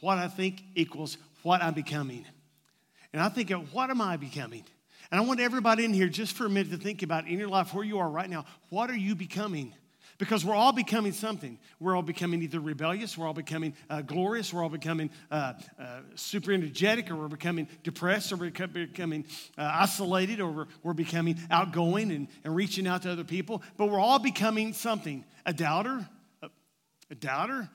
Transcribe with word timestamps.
what 0.00 0.18
I 0.18 0.28
think 0.28 0.62
equals 0.74 1.18
what 1.42 1.62
I'm 1.62 1.74
becoming. 1.74 2.24
And 3.12 3.22
I 3.22 3.28
think 3.28 3.50
what 3.72 3.90
am 3.90 4.00
I 4.00 4.16
becoming? 4.16 4.64
And 5.10 5.20
I 5.20 5.24
want 5.24 5.40
everybody 5.40 5.84
in 5.84 5.94
here 5.94 6.08
just 6.08 6.36
for 6.36 6.46
a 6.46 6.50
minute 6.50 6.72
to 6.72 6.78
think 6.78 7.02
about 7.02 7.28
in 7.28 7.38
your 7.38 7.48
life 7.48 7.72
where 7.72 7.84
you 7.84 7.98
are 7.98 8.08
right 8.08 8.28
now. 8.28 8.44
What 8.70 8.90
are 8.90 8.96
you 8.96 9.14
becoming? 9.14 9.72
Because 10.18 10.44
we're 10.44 10.54
all 10.54 10.72
becoming 10.72 11.12
something. 11.12 11.58
We're 11.78 11.94
all 11.94 12.02
becoming 12.02 12.42
either 12.42 12.58
rebellious, 12.58 13.18
we're 13.18 13.26
all 13.26 13.34
becoming 13.34 13.74
uh, 13.90 14.00
glorious, 14.00 14.52
we're 14.52 14.62
all 14.62 14.70
becoming 14.70 15.10
uh, 15.30 15.52
uh, 15.78 16.00
super 16.14 16.52
energetic, 16.52 17.10
or 17.10 17.16
we're 17.16 17.28
becoming 17.28 17.68
depressed, 17.82 18.32
or 18.32 18.36
we're 18.36 18.50
becoming 18.50 19.26
uh, 19.58 19.70
isolated, 19.74 20.40
or 20.40 20.50
we're, 20.50 20.66
we're 20.82 20.94
becoming 20.94 21.38
outgoing 21.50 22.10
and, 22.10 22.28
and 22.44 22.56
reaching 22.56 22.86
out 22.86 23.02
to 23.02 23.12
other 23.12 23.24
people. 23.24 23.62
But 23.76 23.90
we're 23.90 24.00
all 24.00 24.18
becoming 24.18 24.72
something 24.72 25.24
a 25.44 25.52
doubter, 25.52 26.08
a, 26.42 26.48
a 27.10 27.14
doubter, 27.14 27.68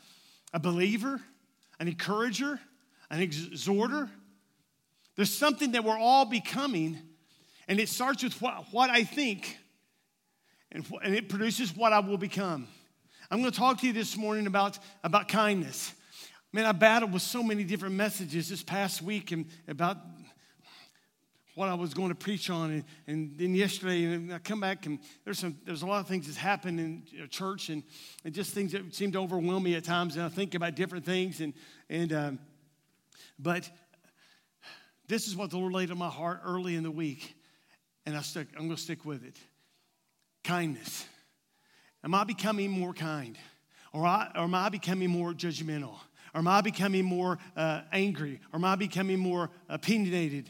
a 0.52 0.60
believer, 0.60 1.22
an 1.82 1.88
encourager, 1.88 2.60
an 3.10 3.22
exhorter. 3.22 4.08
There's 5.16 5.34
something 5.34 5.72
that 5.72 5.84
we're 5.84 5.98
all 5.98 6.26
becoming, 6.26 7.00
and 7.68 7.80
it 7.80 7.90
starts 7.90 8.24
with 8.24 8.40
what, 8.40 8.68
what 8.72 8.92
I 8.92 9.04
think 9.04 9.58
and, 10.72 10.86
and 11.04 11.16
it 11.16 11.28
produces 11.28 11.76
what 11.76 11.92
I 11.92 12.00
will 12.00 12.20
become. 12.20 12.68
I'm 13.32 13.40
going 13.40 13.52
to 13.52 13.58
talk 13.58 13.80
to 13.82 13.88
you 13.88 13.94
this 13.94 14.16
morning 14.16 14.46
about, 14.46 14.78
about 15.04 15.28
kindness. 15.28 15.92
Man, 16.54 16.66
I 16.66 16.72
battled 16.72 17.14
with 17.14 17.24
so 17.24 17.42
many 17.42 17.64
different 17.64 17.96
messages 17.96 18.50
this 18.50 18.62
past 18.62 19.02
week 19.02 19.32
and 19.32 19.48
about 19.68 19.98
what 21.56 21.70
I 21.70 21.74
was 21.74 21.94
going 21.94 22.10
to 22.10 22.16
preach 22.16 22.50
on. 22.50 22.72
And, 22.72 22.84
and 23.08 23.38
then 23.38 23.56
yesterday, 23.56 24.06
and 24.06 24.34
I 24.34 24.40
come 24.40 24.60
back 24.60 24.86
and 24.86 25.00
there's 25.26 25.40
some 25.40 25.58
there's 25.66 25.82
a 25.82 25.86
lot 25.86 26.00
of 26.00 26.08
things 26.08 26.26
that's 26.26 26.38
happened 26.38 26.80
in 26.80 27.04
church 27.30 27.70
and, 27.70 27.84
and 28.24 28.34
just 28.34 28.52
things 28.52 28.72
that 28.72 28.94
seem 28.96 29.12
to 29.12 29.20
overwhelm 29.20 29.64
me 29.64 29.76
at 29.76 29.84
times. 29.84 30.16
And 30.16 30.26
I 30.26 30.30
think 30.30 30.56
about 30.56 30.76
different 30.76 31.06
things. 31.06 31.42
And 31.42 31.54
and 31.90 32.14
um, 32.14 32.40
but 33.38 33.70
this 35.08 35.28
is 35.28 35.36
what 35.36 35.50
the 35.50 35.58
Lord 35.58 35.74
laid 35.74 35.92
on 35.92 35.98
my 35.98 36.10
heart 36.10 36.42
early 36.46 36.76
in 36.76 36.84
the 36.84 36.92
week, 36.92 37.36
and 38.06 38.16
I 38.16 38.22
stuck. 38.22 38.48
I'm 38.56 38.66
going 38.66 38.76
to 38.76 38.82
stick 38.82 39.04
with 39.06 39.26
it 39.26 39.38
kindness? 40.44 41.06
Am 42.04 42.14
I 42.16 42.24
becoming 42.24 42.72
more 42.72 42.94
kind? 42.94 43.38
Or, 43.94 44.06
I, 44.06 44.32
or 44.36 44.44
am 44.44 44.56
I 44.56 44.70
becoming 44.70 45.10
more 45.10 45.34
judgmental? 45.34 45.96
Or 46.34 46.40
am 46.40 46.48
I 46.48 46.62
becoming 46.62 47.06
more 47.06 47.38
uh, 47.56 47.82
angry? 47.92 48.40
Or 48.52 48.58
am 48.58 48.66
I 48.66 48.76
becoming 48.76 49.20
more 49.20 49.50
opinionated? 49.70 50.50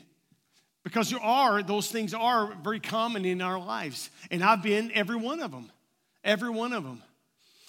Because 0.83 1.11
there 1.11 1.21
are, 1.21 1.61
those 1.61 1.91
things 1.91 2.13
are 2.13 2.53
very 2.63 2.79
common 2.79 3.25
in 3.25 3.41
our 3.41 3.59
lives. 3.59 4.09
And 4.31 4.43
I've 4.43 4.63
been 4.63 4.91
every 4.93 5.15
one 5.15 5.39
of 5.39 5.51
them. 5.51 5.71
Every 6.23 6.49
one 6.49 6.73
of 6.73 6.83
them. 6.83 7.03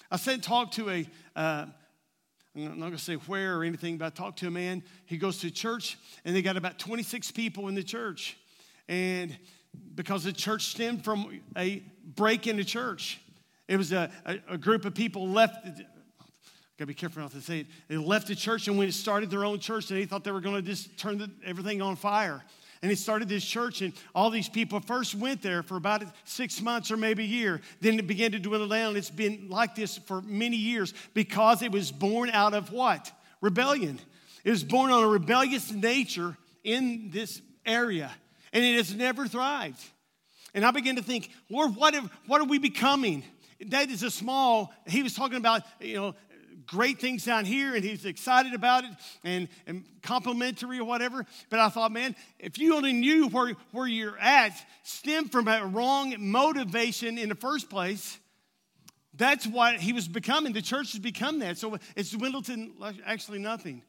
I 0.09 0.17
sent 0.17 0.43
talk 0.43 0.71
to 0.73 0.89
a, 0.89 1.07
uh, 1.35 1.65
I'm 2.55 2.63
not 2.63 2.79
going 2.79 2.91
to 2.91 2.97
say 2.97 3.15
where 3.15 3.57
or 3.57 3.63
anything, 3.63 3.97
but 3.97 4.05
I 4.05 4.09
talked 4.09 4.39
to 4.39 4.47
a 4.47 4.51
man. 4.51 4.83
He 5.05 5.17
goes 5.17 5.39
to 5.39 5.51
church, 5.51 5.97
and 6.25 6.35
they 6.35 6.41
got 6.41 6.57
about 6.57 6.79
26 6.79 7.31
people 7.31 7.67
in 7.67 7.75
the 7.75 7.83
church. 7.83 8.37
And 8.87 9.35
because 9.95 10.23
the 10.23 10.33
church 10.33 10.65
stemmed 10.65 11.03
from 11.03 11.41
a 11.57 11.83
break 12.15 12.47
in 12.47 12.57
the 12.57 12.63
church. 12.63 13.19
It 13.67 13.77
was 13.77 13.91
a, 13.91 14.11
a, 14.25 14.39
a 14.49 14.57
group 14.57 14.85
of 14.85 14.93
people 14.93 15.27
left. 15.27 15.65
Gotta 16.77 16.87
be 16.87 16.93
careful 16.93 17.21
not 17.21 17.31
to 17.31 17.41
say 17.41 17.61
it. 17.61 17.67
They 17.87 17.97
left 17.97 18.27
the 18.27 18.35
church 18.35 18.67
and 18.67 18.77
when 18.77 18.87
it 18.87 18.93
started 18.93 19.29
their 19.29 19.45
own 19.45 19.59
church, 19.59 19.87
they 19.87 20.05
thought 20.05 20.23
they 20.23 20.31
were 20.31 20.41
going 20.41 20.55
to 20.55 20.61
just 20.61 20.97
turn 20.97 21.17
the, 21.17 21.29
everything 21.45 21.81
on 21.81 21.95
fire. 21.95 22.43
And 22.83 22.91
they 22.91 22.95
started 22.95 23.29
this 23.29 23.45
church, 23.45 23.81
and 23.81 23.93
all 24.13 24.29
these 24.29 24.49
people 24.49 24.81
first 24.81 25.15
went 25.15 25.41
there 25.41 25.63
for 25.63 25.77
about 25.77 26.03
six 26.25 26.61
months 26.61 26.91
or 26.91 26.97
maybe 26.97 27.23
a 27.23 27.27
year. 27.27 27.61
Then 27.79 27.97
it 27.97 28.07
began 28.07 28.33
to 28.33 28.39
dwindle 28.39 28.67
down. 28.67 28.97
It's 28.97 29.09
been 29.09 29.47
like 29.49 29.73
this 29.73 29.97
for 29.97 30.21
many 30.21 30.57
years 30.57 30.93
because 31.13 31.61
it 31.61 31.71
was 31.71 31.93
born 31.93 32.29
out 32.29 32.53
of 32.53 32.73
what? 32.73 33.09
Rebellion. 33.39 34.01
It 34.43 34.51
was 34.51 34.65
born 34.65 34.91
on 34.91 35.01
a 35.01 35.07
rebellious 35.07 35.71
nature 35.71 36.37
in 36.65 37.09
this 37.11 37.41
area 37.65 38.11
and 38.51 38.65
it 38.65 38.75
has 38.75 38.93
never 38.93 39.27
thrived. 39.27 39.81
And 40.53 40.65
I 40.65 40.71
began 40.71 40.97
to 40.97 41.01
think, 41.01 41.31
Lord, 41.49 41.77
what, 41.77 41.93
have, 41.93 42.11
what 42.27 42.41
are 42.41 42.45
we 42.45 42.59
becoming? 42.59 43.23
That 43.67 43.89
is 43.89 44.03
a 44.03 44.11
small, 44.11 44.73
he 44.87 45.03
was 45.03 45.13
talking 45.13 45.37
about, 45.37 45.63
you 45.79 45.95
know, 45.95 46.15
great 46.67 46.99
things 46.99 47.25
down 47.25 47.45
here 47.45 47.75
and 47.75 47.83
he's 47.83 48.05
excited 48.05 48.53
about 48.53 48.83
it 48.83 48.91
and, 49.23 49.47
and 49.67 49.83
complimentary 50.01 50.79
or 50.79 50.85
whatever. 50.85 51.25
But 51.49 51.59
I 51.59 51.69
thought, 51.69 51.91
man, 51.91 52.15
if 52.39 52.57
you 52.57 52.75
only 52.75 52.93
knew 52.93 53.27
where, 53.27 53.53
where 53.71 53.87
you're 53.87 54.17
at 54.17 54.53
stemmed 54.83 55.31
from 55.31 55.47
a 55.47 55.65
wrong 55.65 56.15
motivation 56.19 57.17
in 57.17 57.29
the 57.29 57.35
first 57.35 57.69
place, 57.69 58.17
that's 59.15 59.45
what 59.45 59.75
he 59.75 59.93
was 59.93 60.07
becoming. 60.07 60.53
The 60.53 60.61
church 60.61 60.93
has 60.93 60.99
become 60.99 61.39
that. 61.39 61.57
So 61.57 61.77
it's 61.95 62.11
dwindled 62.11 62.45
to 62.45 62.71
actually 63.05 63.39
nothing. 63.39 63.83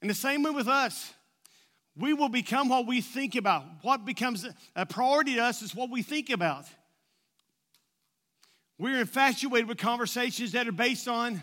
And 0.00 0.08
the 0.08 0.14
same 0.14 0.42
way 0.42 0.50
with 0.50 0.68
us. 0.68 1.12
We 1.96 2.12
will 2.12 2.28
become 2.28 2.68
what 2.68 2.86
we 2.86 3.00
think 3.00 3.36
about. 3.36 3.64
What 3.82 4.04
becomes 4.04 4.44
a 4.74 4.84
priority 4.84 5.36
to 5.36 5.42
us 5.42 5.62
is 5.62 5.74
what 5.74 5.90
we 5.90 6.02
think 6.02 6.28
about. 6.30 6.64
We're 8.78 9.00
infatuated 9.00 9.68
with 9.68 9.78
conversations 9.78 10.52
that 10.52 10.66
are 10.66 10.72
based 10.72 11.06
on 11.06 11.42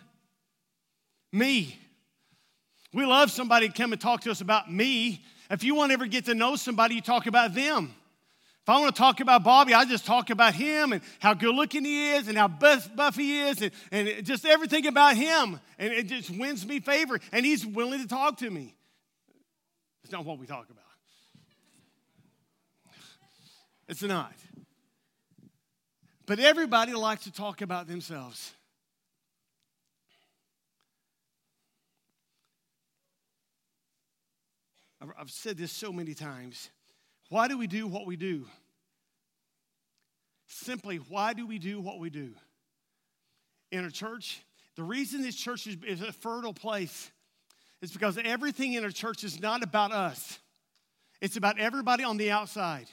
me. 1.31 1.77
We 2.93 3.05
love 3.05 3.31
somebody 3.31 3.67
to 3.67 3.73
come 3.73 3.93
and 3.93 4.01
talk 4.01 4.21
to 4.21 4.31
us 4.31 4.41
about 4.41 4.71
me. 4.71 5.23
If 5.49 5.63
you 5.63 5.75
want 5.75 5.91
to 5.91 5.93
ever 5.93 6.05
get 6.05 6.25
to 6.25 6.35
know 6.35 6.55
somebody, 6.55 6.95
you 6.95 7.01
talk 7.01 7.27
about 7.27 7.53
them. 7.53 7.93
If 8.63 8.69
I 8.69 8.79
want 8.79 8.95
to 8.95 8.99
talk 8.99 9.21
about 9.21 9.43
Bobby, 9.43 9.73
I 9.73 9.85
just 9.85 10.05
talk 10.05 10.29
about 10.29 10.53
him 10.53 10.93
and 10.93 11.01
how 11.19 11.33
good 11.33 11.55
looking 11.55 11.83
he 11.83 12.11
is 12.11 12.27
and 12.27 12.37
how 12.37 12.47
buff, 12.47 12.95
buff 12.95 13.15
he 13.15 13.41
is 13.41 13.61
and, 13.61 13.71
and 13.91 14.23
just 14.23 14.45
everything 14.45 14.85
about 14.85 15.17
him. 15.17 15.59
And 15.79 15.91
it 15.91 16.07
just 16.07 16.29
wins 16.29 16.65
me 16.65 16.79
favor. 16.79 17.19
And 17.31 17.43
he's 17.43 17.65
willing 17.65 18.01
to 18.01 18.07
talk 18.07 18.37
to 18.37 18.49
me. 18.49 18.75
It's 20.03 20.11
not 20.11 20.25
what 20.25 20.37
we 20.37 20.45
talk 20.45 20.67
about. 20.69 20.83
It's 23.87 24.03
not. 24.03 24.33
But 26.27 26.39
everybody 26.39 26.93
likes 26.93 27.23
to 27.23 27.31
talk 27.31 27.61
about 27.61 27.87
themselves. 27.87 28.53
I've 35.21 35.29
said 35.29 35.55
this 35.55 35.71
so 35.71 35.93
many 35.93 36.15
times. 36.15 36.71
Why 37.29 37.47
do 37.47 37.55
we 37.55 37.67
do 37.67 37.85
what 37.85 38.07
we 38.07 38.15
do? 38.15 38.47
Simply, 40.47 40.97
why 40.97 41.33
do 41.33 41.45
we 41.45 41.59
do 41.59 41.79
what 41.79 41.99
we 41.99 42.09
do? 42.09 42.33
In 43.71 43.85
a 43.85 43.91
church, 43.91 44.41
the 44.75 44.81
reason 44.81 45.21
this 45.21 45.35
church 45.35 45.67
is, 45.67 45.77
is 45.85 46.01
a 46.01 46.11
fertile 46.11 46.55
place 46.55 47.11
is 47.83 47.91
because 47.91 48.17
everything 48.25 48.73
in 48.73 48.83
a 48.83 48.91
church 48.91 49.23
is 49.23 49.39
not 49.39 49.61
about 49.61 49.91
us, 49.91 50.39
it's 51.21 51.37
about 51.37 51.59
everybody 51.59 52.03
on 52.03 52.17
the 52.17 52.31
outside. 52.31 52.87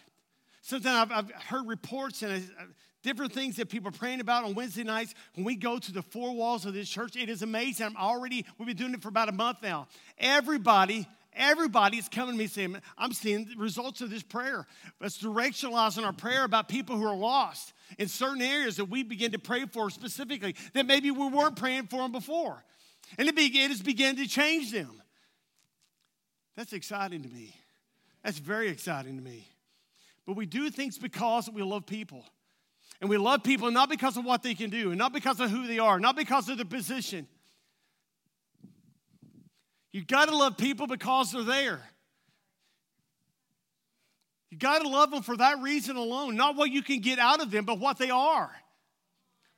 Sometimes 0.61 1.11
I've, 1.11 1.31
I've 1.31 1.31
heard 1.31 1.67
reports 1.67 2.23
and 2.23 2.43
uh, 2.61 2.65
different 3.03 3.33
things 3.33 3.57
that 3.57 3.71
people 3.71 3.89
are 3.89 3.93
praying 3.93 4.21
about 4.21 4.45
on 4.45 4.55
Wednesday 4.55 4.85
nights. 4.85 5.15
When 5.33 5.47
we 5.47 5.57
go 5.57 5.79
to 5.79 5.93
the 5.93 6.03
four 6.03 6.35
walls 6.35 6.67
of 6.67 6.75
this 6.75 6.91
church, 6.91 7.17
it 7.17 7.31
is 7.31 7.41
amazing. 7.41 7.87
I'm 7.87 7.97
already, 7.97 8.45
we've 8.59 8.67
been 8.67 8.77
doing 8.77 8.93
it 8.93 9.01
for 9.01 9.09
about 9.09 9.31
a 9.31 9.33
month 9.33 9.63
now. 9.63 9.89
Everybody 10.19 11.09
Everybody 11.39 11.99
is 11.99 12.09
coming 12.09 12.35
to 12.35 12.39
me 12.39 12.49
saying, 12.49 12.77
I'm 12.99 13.13
seeing 13.13 13.45
the 13.45 13.55
results 13.57 14.01
of 14.01 14.11
this 14.11 14.25
prayer. 14.25 14.67
Let's 15.01 15.23
directionalize 15.23 15.97
in 15.97 16.05
our 16.05 16.13
prayer 16.13 16.45
about 16.45 16.69
people 16.69 16.97
who 16.97 17.07
are 17.07 17.17
lost 17.17 17.73
in 17.97 18.09
certain 18.09 18.43
areas 18.43 18.77
that 18.77 18.87
we 18.87 19.05
begin 19.05 19.31
to 19.33 19.39
pray 19.39 19.65
for 19.67 19.89
specifically 19.89 20.57
that 20.75 20.85
maybe 20.85 21.13
we 21.13 21.29
weren't 21.29 21.55
praying 21.55 21.87
for 21.87 21.99
them 21.99 22.11
before. 22.11 22.65
And 23.17 23.29
it, 23.29 23.37
began, 23.37 23.71
has 23.71 23.81
begun 23.81 24.17
to 24.17 24.27
change 24.27 24.73
them. 24.73 25.01
That's 26.57 26.73
exciting 26.73 27.23
to 27.23 27.29
me. 27.29 27.55
That's 28.25 28.39
very 28.39 28.69
exciting 28.69 29.17
to 29.17 29.23
me. 29.23 29.47
But 30.27 30.37
we 30.37 30.45
do 30.45 30.69
things 30.71 30.99
because 30.99 31.49
we 31.49 31.63
love 31.63 31.87
people. 31.87 32.25
And 33.01 33.09
we 33.09 33.17
love 33.17 33.45
people 33.45 33.71
not 33.71 33.89
because 33.89 34.17
of 34.17 34.25
what 34.25 34.43
they 34.43 34.55
can 34.55 34.71
do, 34.71 34.91
and 34.91 34.99
not 34.99 35.13
because 35.13 35.39
of 35.39 35.51
who 35.51 35.69
they 35.69 35.79
are, 35.79 36.01
not 36.01 36.17
because 36.17 36.49
of 36.49 36.57
their 36.57 36.67
position. 36.67 37.29
You 39.93 40.05
got 40.05 40.29
to 40.29 40.37
love 40.37 40.57
people 40.57 40.87
because 40.87 41.33
they're 41.33 41.43
there. 41.43 41.81
You 44.51 44.59
got 44.59 44.83
to 44.83 44.89
love 44.89 45.11
them 45.11 45.23
for 45.23 45.37
that 45.37 45.61
reason 45.61 45.97
alone, 45.97 46.37
not 46.37 46.57
what 46.57 46.71
you 46.71 46.83
can 46.83 47.01
get 47.01 47.19
out 47.19 47.41
of 47.41 47.51
them, 47.51 47.65
but 47.65 47.79
what 47.79 47.99
they 47.99 48.11
are 48.11 48.51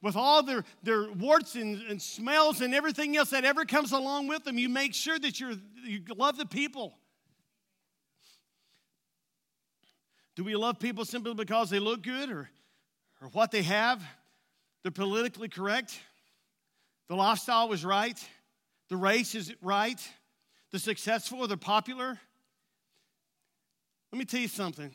with 0.02 0.16
all 0.16 0.42
their, 0.42 0.64
their 0.82 1.10
warts 1.12 1.54
and, 1.54 1.82
and 1.82 2.00
smells 2.00 2.60
and 2.60 2.74
everything 2.74 3.16
else 3.16 3.30
that 3.30 3.44
ever 3.44 3.64
comes 3.64 3.92
along 3.92 4.28
with 4.28 4.44
them, 4.44 4.58
you 4.58 4.68
make 4.68 4.94
sure 4.94 5.18
that 5.18 5.38
you're, 5.38 5.54
you 5.84 6.02
love 6.16 6.36
the 6.36 6.46
people. 6.46 6.94
Do 10.36 10.44
we 10.44 10.56
love 10.56 10.78
people 10.78 11.04
simply 11.04 11.34
because 11.34 11.68
they 11.68 11.78
look 11.78 12.02
good 12.02 12.30
or, 12.30 12.48
or 13.20 13.28
what 13.32 13.50
they 13.50 13.62
have? 13.62 14.02
They're 14.82 14.90
politically 14.90 15.48
correct. 15.48 15.98
The 17.08 17.16
lifestyle 17.16 17.68
was 17.68 17.84
right. 17.84 18.18
The 18.88 18.96
race 18.96 19.34
is 19.34 19.52
right. 19.60 20.00
The 20.70 20.78
successful 20.78 21.46
the 21.46 21.56
popular. 21.56 22.18
Let 24.12 24.18
me 24.18 24.24
tell 24.24 24.40
you 24.40 24.48
something. 24.48 24.90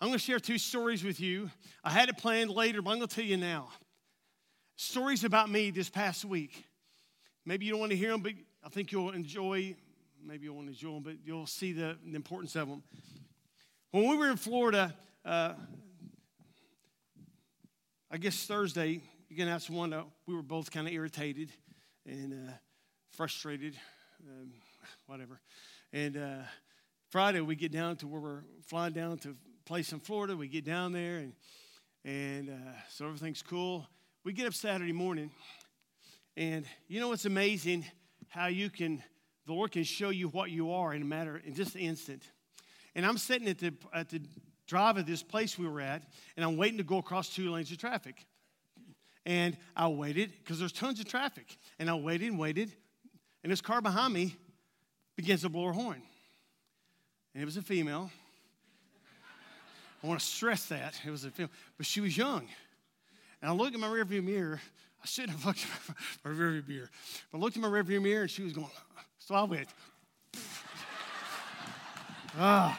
I'm 0.00 0.08
going 0.08 0.18
to 0.18 0.24
share 0.24 0.38
two 0.38 0.58
stories 0.58 1.02
with 1.02 1.20
you. 1.20 1.50
I 1.82 1.90
had 1.90 2.08
it 2.08 2.18
planned 2.18 2.50
later, 2.50 2.82
but 2.82 2.90
I'm 2.90 2.98
going 2.98 3.08
to 3.08 3.14
tell 3.14 3.24
you 3.24 3.36
now 3.36 3.68
stories 4.76 5.24
about 5.24 5.48
me 5.48 5.70
this 5.70 5.88
past 5.88 6.24
week. 6.24 6.64
Maybe 7.46 7.64
you 7.64 7.72
don't 7.72 7.80
want 7.80 7.92
to 7.92 7.96
hear 7.96 8.10
them, 8.10 8.20
but 8.20 8.32
I 8.64 8.68
think 8.68 8.90
you'll 8.92 9.10
enjoy 9.10 9.76
maybe 10.26 10.44
you 10.44 10.54
won't 10.54 10.68
enjoy 10.68 10.94
them, 10.94 11.02
but 11.02 11.14
you'll 11.24 11.46
see 11.46 11.72
the, 11.72 11.96
the 12.04 12.16
importance 12.16 12.56
of 12.56 12.68
them. 12.68 12.82
When 13.90 14.08
we 14.08 14.16
were 14.16 14.30
in 14.30 14.36
Florida, 14.36 14.94
uh, 15.24 15.52
I 18.10 18.16
guess 18.16 18.46
Thursday, 18.46 19.02
can 19.36 19.48
ask 19.48 19.70
one, 19.70 19.92
uh, 19.92 20.04
we 20.26 20.34
were 20.34 20.42
both 20.42 20.70
kind 20.70 20.86
of 20.86 20.92
irritated 20.92 21.50
and 22.06 22.32
uh, 22.32 22.52
frustrated, 23.10 23.76
um, 24.28 24.52
whatever. 25.06 25.40
And 25.92 26.16
uh, 26.16 26.42
Friday, 27.10 27.40
we 27.40 27.56
get 27.56 27.72
down 27.72 27.96
to 27.96 28.06
where 28.06 28.20
we're 28.20 28.42
flying 28.66 28.92
down 28.92 29.18
to 29.18 29.36
place 29.64 29.92
in 29.92 30.00
Florida. 30.00 30.36
We 30.36 30.48
get 30.48 30.64
down 30.64 30.92
there, 30.92 31.18
and, 31.18 31.32
and 32.04 32.50
uh, 32.50 32.72
so 32.90 33.06
everything's 33.06 33.42
cool. 33.42 33.86
We 34.24 34.32
get 34.32 34.46
up 34.46 34.54
Saturday 34.54 34.92
morning, 34.92 35.30
and 36.36 36.64
you 36.88 37.00
know 37.00 37.08
what's 37.08 37.24
amazing? 37.24 37.84
How 38.28 38.46
you 38.46 38.70
can, 38.70 39.02
the 39.46 39.52
Lord 39.52 39.72
can 39.72 39.84
show 39.84 40.10
you 40.10 40.28
what 40.28 40.50
you 40.50 40.72
are 40.72 40.92
in 40.92 41.02
a 41.02 41.04
matter, 41.04 41.40
in 41.44 41.54
just 41.54 41.74
an 41.74 41.82
instant. 41.82 42.22
And 42.94 43.06
I'm 43.06 43.18
sitting 43.18 43.48
at 43.48 43.58
the, 43.58 43.72
at 43.92 44.08
the 44.08 44.20
drive 44.66 44.96
of 44.96 45.06
this 45.06 45.22
place 45.22 45.58
we 45.58 45.68
were 45.68 45.80
at, 45.80 46.02
and 46.36 46.44
I'm 46.44 46.56
waiting 46.56 46.78
to 46.78 46.84
go 46.84 46.98
across 46.98 47.28
two 47.28 47.50
lanes 47.50 47.70
of 47.70 47.78
traffic. 47.78 48.26
And 49.26 49.56
I 49.76 49.88
waited 49.88 50.32
because 50.38 50.58
there's 50.58 50.72
tons 50.72 51.00
of 51.00 51.06
traffic. 51.06 51.56
And 51.78 51.88
I 51.88 51.94
waited 51.94 52.28
and 52.28 52.38
waited, 52.38 52.74
and 53.42 53.52
this 53.52 53.60
car 53.60 53.80
behind 53.80 54.12
me 54.12 54.36
begins 55.16 55.42
to 55.42 55.48
blow 55.48 55.66
her 55.66 55.72
horn. 55.72 56.02
And 57.34 57.42
it 57.42 57.46
was 57.46 57.56
a 57.56 57.62
female. 57.62 58.10
I 60.02 60.06
want 60.06 60.20
to 60.20 60.26
stress 60.26 60.66
that. 60.66 61.00
It 61.04 61.10
was 61.10 61.24
a 61.24 61.30
female, 61.30 61.50
but 61.76 61.86
she 61.86 62.00
was 62.00 62.16
young. 62.16 62.46
And 63.40 63.50
I 63.50 63.54
looked 63.54 63.74
in 63.74 63.80
my 63.80 63.88
rearview 63.88 64.22
mirror. 64.22 64.60
I 65.02 65.06
shouldn't 65.06 65.38
have 65.38 65.46
looked 65.46 65.64
at 65.64 65.96
my 66.24 66.30
rearview 66.30 66.68
mirror. 66.68 66.90
But 67.32 67.38
I 67.38 67.40
looked 67.40 67.56
in 67.56 67.62
my 67.62 67.68
rearview 67.68 68.02
mirror 68.02 68.22
and 68.22 68.30
she 68.30 68.42
was 68.42 68.52
going, 68.52 68.68
so 69.18 69.34
I 69.34 69.42
went. 69.44 69.68
ah, 72.38 72.78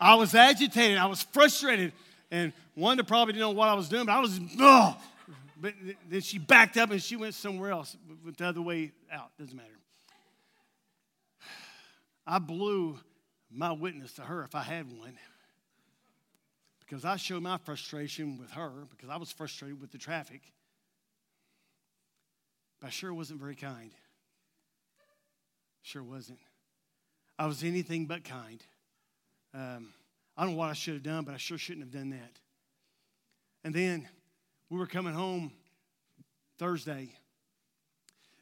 I 0.00 0.14
was 0.14 0.34
agitated. 0.34 0.98
I 0.98 1.06
was 1.06 1.22
frustrated. 1.22 1.92
And 2.30 2.52
Wanda 2.74 3.04
probably 3.04 3.34
didn't 3.34 3.46
know 3.46 3.50
what 3.50 3.68
I 3.68 3.74
was 3.74 3.88
doing, 3.88 4.06
but 4.06 4.12
I 4.12 4.20
was, 4.20 4.40
oh. 4.58 4.96
But 5.60 5.74
then 6.10 6.20
she 6.22 6.38
backed 6.38 6.76
up 6.76 6.90
and 6.90 7.02
she 7.02 7.16
went 7.16 7.34
somewhere 7.34 7.70
else, 7.70 7.96
went 8.24 8.36
the 8.36 8.46
other 8.46 8.62
way 8.62 8.92
out. 9.12 9.30
Doesn't 9.38 9.56
matter. 9.56 9.68
I 12.26 12.38
blew 12.38 12.98
my 13.50 13.72
witness 13.72 14.14
to 14.14 14.22
her 14.22 14.44
if 14.44 14.54
I 14.54 14.62
had 14.62 14.90
one. 14.90 15.18
Because 16.80 17.04
I 17.04 17.16
showed 17.16 17.42
my 17.42 17.58
frustration 17.58 18.38
with 18.38 18.50
her 18.52 18.70
because 18.90 19.08
I 19.08 19.16
was 19.16 19.32
frustrated 19.32 19.80
with 19.80 19.92
the 19.92 19.98
traffic. 19.98 20.42
But 22.80 22.88
I 22.88 22.90
sure 22.90 23.14
wasn't 23.14 23.40
very 23.40 23.54
kind. 23.54 23.92
Sure 25.82 26.02
wasn't. 26.02 26.38
I 27.38 27.46
was 27.46 27.64
anything 27.64 28.06
but 28.06 28.24
kind. 28.24 28.62
Um, 29.54 29.92
I 30.36 30.44
don't 30.44 30.52
know 30.52 30.58
what 30.58 30.70
I 30.70 30.74
should 30.74 30.94
have 30.94 31.02
done, 31.02 31.24
but 31.24 31.34
I 31.34 31.38
sure 31.38 31.58
shouldn't 31.58 31.84
have 31.84 31.92
done 31.92 32.10
that. 32.10 32.38
And 33.64 33.74
then 33.74 34.08
we 34.70 34.78
were 34.78 34.86
coming 34.86 35.12
home 35.12 35.52
Thursday, 36.58 37.14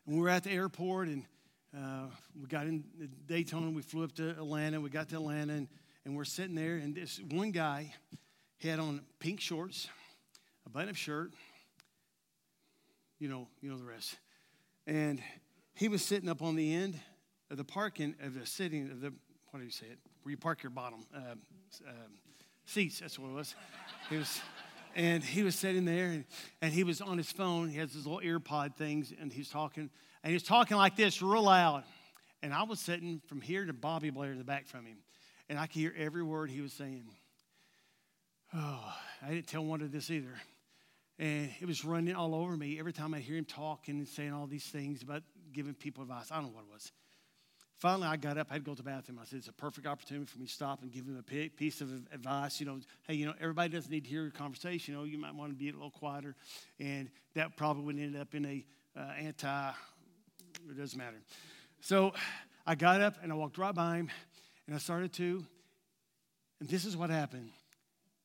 and 0.07 0.17
we 0.17 0.21
were 0.21 0.29
at 0.29 0.45
the 0.45 0.51
airport, 0.51 1.09
and 1.09 1.25
uh, 1.77 2.07
we 2.41 2.47
got 2.49 2.67
in 2.67 2.85
Daytona. 3.27 3.71
We 3.71 3.83
flew 3.83 4.05
up 4.05 4.13
to 4.17 4.31
Atlanta. 4.31 4.81
We 4.81 4.91
got 4.91 5.09
to 5.11 5.17
Atlanta, 5.17 5.53
and, 5.55 5.69
and 6.05 6.17
we're 6.17 6.25
sitting 6.25 6.55
there, 6.55 6.77
and 6.77 6.95
this 6.95 7.21
one 7.31 7.51
guy 7.53 7.95
had 8.61 8.79
on 8.79 9.03
pink 9.19 9.41
shorts, 9.41 9.89
a 10.67 10.71
button-up 10.71 10.97
shirt. 10.97 11.33
You 13.19 13.29
know, 13.29 13.49
you 13.61 13.71
know 13.71 13.79
the 13.79 13.85
rest. 13.85 14.17
And 14.87 15.23
he 15.75 15.89
was 15.89 16.05
sitting 16.05 16.29
up 16.29 16.43
on 16.43 16.57
the 16.57 16.75
end 16.75 16.99
of 17.51 17.57
the 17.57 17.65
parking 17.65 18.15
of 18.23 18.35
the 18.35 18.47
sitting 18.47 18.91
of 18.91 19.01
the 19.01 19.13
what 19.51 19.61
do 19.61 19.65
you 19.65 19.73
say 19.73 19.87
it? 19.87 19.99
Where 20.23 20.31
you 20.31 20.37
park 20.37 20.63
your 20.63 20.71
bottom 20.71 21.05
uh, 21.15 21.35
uh, 21.87 21.93
seats. 22.67 23.01
That's 23.01 23.19
what 23.19 23.31
it 23.31 23.35
was. 23.35 23.55
He 24.09 24.17
was 24.17 24.41
and 24.95 25.23
he 25.23 25.43
was 25.43 25.55
sitting 25.55 25.85
there 25.85 26.07
and, 26.07 26.25
and 26.61 26.73
he 26.73 26.85
was 26.85 27.01
on 27.01 27.17
his 27.17 27.31
phone. 27.31 27.69
He 27.69 27.79
has 27.79 27.93
his 27.93 28.07
little 28.07 28.21
earpod 28.21 28.77
things 28.77 29.13
and 29.19 29.33
he's 29.33 29.49
talking. 29.49 29.91
And 30.23 30.33
he's 30.33 30.43
talking 30.43 30.77
like 30.77 30.97
this 30.97 31.23
real 31.23 31.43
loud. 31.43 31.85
And 32.43 32.53
I 32.53 32.63
was 32.63 32.81
sitting 32.81 33.21
from 33.27 33.41
here 33.41 33.65
to 33.65 33.73
Bobby 33.73 34.11
Blair 34.11 34.33
in 34.33 34.39
the 34.39 34.45
back 34.45 34.67
from 34.67 34.87
him. 34.87 34.99
And 35.49 35.59
I 35.59 35.67
could 35.67 35.77
hear 35.77 35.95
every 35.97 36.23
word 36.23 36.51
he 36.51 36.61
was 36.61 36.73
saying. 36.73 37.05
Oh, 38.55 38.95
I 39.23 39.31
didn't 39.31 39.47
tell 39.47 39.65
one 39.65 39.81
of 39.81 39.93
this 39.93 40.11
either. 40.11 40.35
And 41.19 41.51
it 41.61 41.67
was 41.67 41.85
running 41.85 42.15
all 42.15 42.35
over 42.35 42.57
me 42.57 42.79
every 42.79 42.93
time 42.93 43.15
I 43.15 43.19
hear 43.19 43.37
him 43.37 43.45
talking 43.45 43.99
and 43.99 44.09
saying 44.09 44.33
all 44.33 44.47
these 44.47 44.65
things 44.65 45.03
about 45.03 45.23
giving 45.53 45.75
people 45.75 46.03
advice. 46.03 46.31
I 46.31 46.37
don't 46.37 46.45
know 46.45 46.53
what 46.53 46.65
it 46.65 46.73
was. 46.73 46.93
Finally, 47.81 48.09
I 48.09 48.17
got 48.19 48.37
up. 48.37 48.49
I 48.51 48.55
had 48.55 48.65
to 48.65 48.67
go 48.67 48.75
to 48.75 48.83
the 48.83 48.89
bathroom. 48.89 49.19
I 49.21 49.25
said, 49.25 49.39
It's 49.39 49.49
a 49.49 49.55
perfect 49.55 49.87
opportunity 49.87 50.27
for 50.27 50.39
me 50.39 50.45
to 50.45 50.53
stop 50.53 50.83
and 50.83 50.93
give 50.93 51.07
him 51.07 51.17
a 51.19 51.49
piece 51.49 51.81
of 51.81 51.91
advice. 52.13 52.61
You 52.61 52.67
know, 52.67 52.79
hey, 53.09 53.15
you 53.15 53.25
know, 53.25 53.33
everybody 53.41 53.71
doesn't 53.71 53.91
need 53.91 54.05
to 54.05 54.11
hear 54.11 54.21
your 54.21 54.31
conversation. 54.31 54.93
You 54.93 55.01
know, 55.01 55.07
you 55.07 55.17
might 55.17 55.35
want 55.35 55.51
to 55.51 55.57
be 55.57 55.71
a 55.71 55.73
little 55.73 55.91
quieter. 55.91 56.37
And 56.79 57.09
that 57.35 57.57
probably 57.57 57.85
would 57.85 57.99
end 57.99 58.19
up 58.19 58.35
in 58.35 58.45
a 58.45 58.67
uh, 58.95 59.13
anti, 59.19 59.71
it 60.69 60.77
doesn't 60.77 60.99
matter. 60.99 61.17
So 61.81 62.13
I 62.67 62.75
got 62.75 63.01
up 63.01 63.15
and 63.23 63.33
I 63.33 63.35
walked 63.35 63.57
right 63.57 63.75
by 63.75 63.97
him 63.97 64.11
and 64.67 64.77
I 64.77 64.79
started 64.79 65.15
to. 65.15 65.47
And 66.61 66.69
this 66.69 66.85
is 66.85 66.99
what 66.99 67.09
happened 67.09 67.51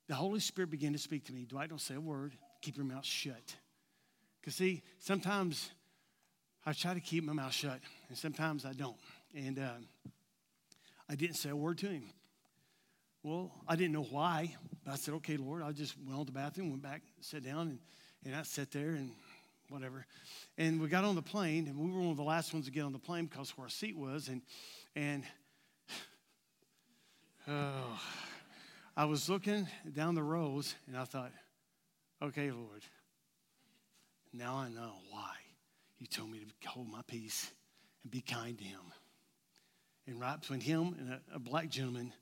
the 0.10 0.16
Holy 0.16 0.42
Spirit 0.42 0.69
began 0.69 0.92
to 0.92 1.00
speak 1.00 1.25
to 1.28 1.34
me. 1.34 1.46
Dwight, 1.46 1.69
don't 1.69 1.80
say 1.80 1.96
a 1.96 2.01
word. 2.01 2.34
Keep 2.62 2.75
your 2.75 2.86
mouth 2.86 3.06
shut. 3.06 3.56
Because, 4.42 4.56
see, 4.56 4.84
sometimes 5.00 5.72
I 6.66 6.74
try 6.74 6.94
to 6.94 7.00
keep 7.00 7.24
my 7.24 7.34
mouth 7.34 7.54
shut, 7.54 7.80
and 8.10 8.18
sometimes 8.18 8.66
I 8.66 8.74
don't. 8.74 8.98
And 9.36 9.60
uh, 9.60 9.74
I 11.10 11.16
didn't 11.16 11.36
say 11.36 11.50
a 11.50 11.56
word 11.56 11.78
to 11.80 11.88
him. 11.88 12.06
Well, 13.22 13.52
I 13.68 13.76
didn't 13.76 13.92
know 13.92 14.04
why, 14.04 14.56
but 14.86 14.94
I 14.94 14.96
said, 14.96 15.16
okay, 15.16 15.36
Lord. 15.36 15.62
I 15.62 15.74
just 15.74 15.96
went 16.00 16.18
on 16.18 16.26
the 16.26 16.32
bathroom, 16.32 16.70
went 16.70 16.84
back, 16.84 17.02
sat 17.20 17.44
down, 17.44 17.68
and, 17.68 17.80
and 18.24 18.36
I 18.36 18.44
sat 18.44 18.72
there 18.72 18.92
and 18.92 19.12
whatever. 19.68 20.06
And 20.58 20.80
we 20.80 20.88
got 20.88 21.04
on 21.04 21.16
the 21.16 21.22
plane, 21.22 21.68
and 21.68 21.78
we 21.78 21.92
were 21.92 22.00
one 22.00 22.12
of 22.12 22.18
the 22.18 22.24
last 22.24 22.54
ones 22.54 22.66
to 22.66 22.72
get 22.72 22.84
on 22.84 22.94
the 22.94 23.00
plane 23.00 23.26
because 23.26 23.50
where 23.58 23.66
our 23.66 23.70
seat 23.70 23.98
was. 23.98 24.30
And, 24.30 24.42
and 24.96 25.24
oh, 27.50 28.02
I 28.96 29.04
was 29.04 29.28
looking 29.28 29.68
down 29.94 30.16
the 30.16 30.24
rows, 30.24 30.76
and 30.88 30.96
I 30.96 31.04
thought, 31.04 31.32
okay, 32.22 32.52
Lord, 32.52 32.84
now 34.32 34.56
I 34.56 34.70
know 34.70 34.94
why 35.10 35.34
you 36.00 36.08
told 36.08 36.32
me 36.32 36.40
to 36.40 36.70
hold 36.70 36.90
my 36.90 37.02
peace 37.06 37.52
and 38.04 38.12
be 38.12 38.22
kind 38.22 38.58
to 38.58 38.64
him. 38.64 38.80
And 40.07 40.19
right 40.19 40.40
between 40.40 40.60
him 40.60 40.96
and 41.00 41.13
a, 41.13 41.22
a 41.36 41.40
black 41.40 41.69
gentleman 41.69 42.13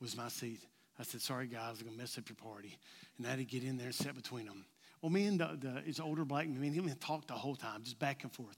was 0.00 0.16
my 0.16 0.28
seat. 0.28 0.60
I 0.98 1.02
said, 1.02 1.22
sorry, 1.22 1.46
guys, 1.46 1.76
I'm 1.78 1.86
going 1.86 1.96
to 1.96 1.98
mess 1.98 2.18
up 2.18 2.28
your 2.28 2.36
party. 2.36 2.76
And 3.16 3.26
I 3.26 3.30
had 3.30 3.38
to 3.38 3.44
get 3.44 3.64
in 3.64 3.78
there 3.78 3.86
and 3.86 3.94
sit 3.94 4.14
between 4.14 4.46
them. 4.46 4.66
Well, 5.00 5.10
me 5.10 5.24
and 5.24 5.40
the, 5.40 5.56
the 5.58 5.80
his 5.80 5.98
older 5.98 6.24
black 6.26 6.46
man, 6.46 6.60
me 6.60 6.68
and 6.68 6.76
him 6.76 6.96
talked 7.00 7.28
the 7.28 7.34
whole 7.34 7.56
time, 7.56 7.82
just 7.82 7.98
back 7.98 8.22
and 8.22 8.32
forth. 8.32 8.56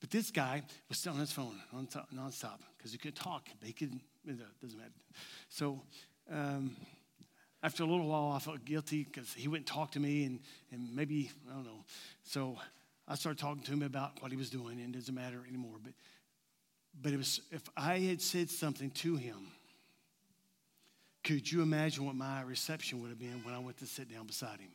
But 0.00 0.10
this 0.10 0.30
guy 0.30 0.62
was 0.88 0.98
still 0.98 1.12
on 1.12 1.20
his 1.20 1.32
phone 1.32 1.58
nonstop 1.74 2.58
because 2.76 2.92
he 2.92 2.98
could 2.98 3.14
talk, 3.14 3.48
but 3.60 3.66
he 3.66 3.72
could, 3.72 3.92
it 4.26 4.38
doesn't 4.60 4.78
matter. 4.78 4.90
So 5.48 5.80
um, 6.30 6.76
after 7.62 7.82
a 7.82 7.86
little 7.86 8.06
while, 8.06 8.32
I 8.32 8.38
felt 8.40 8.64
guilty 8.64 9.04
because 9.04 9.32
he 9.32 9.48
wouldn't 9.48 9.66
talk 9.66 9.92
to 9.92 10.00
me 10.00 10.24
and, 10.24 10.40
and 10.70 10.94
maybe, 10.94 11.30
I 11.50 11.54
don't 11.54 11.64
know. 11.64 11.84
So 12.24 12.58
I 13.08 13.14
started 13.14 13.38
talking 13.38 13.62
to 13.62 13.72
him 13.72 13.82
about 13.82 14.20
what 14.20 14.32
he 14.32 14.36
was 14.36 14.50
doing, 14.50 14.80
and 14.80 14.94
it 14.94 14.98
doesn't 14.98 15.14
matter 15.14 15.44
anymore. 15.48 15.76
But 15.82 15.92
but 17.00 17.12
it 17.12 17.16
was, 17.16 17.40
if 17.50 17.62
I 17.76 17.98
had 17.98 18.20
said 18.20 18.50
something 18.50 18.90
to 18.90 19.16
him, 19.16 19.48
could 21.24 21.50
you 21.50 21.62
imagine 21.62 22.06
what 22.06 22.14
my 22.14 22.42
reception 22.42 23.00
would 23.02 23.10
have 23.10 23.18
been 23.18 23.42
when 23.42 23.54
I 23.54 23.58
went 23.58 23.78
to 23.78 23.86
sit 23.86 24.10
down 24.12 24.26
beside 24.26 24.60
him? 24.60 24.70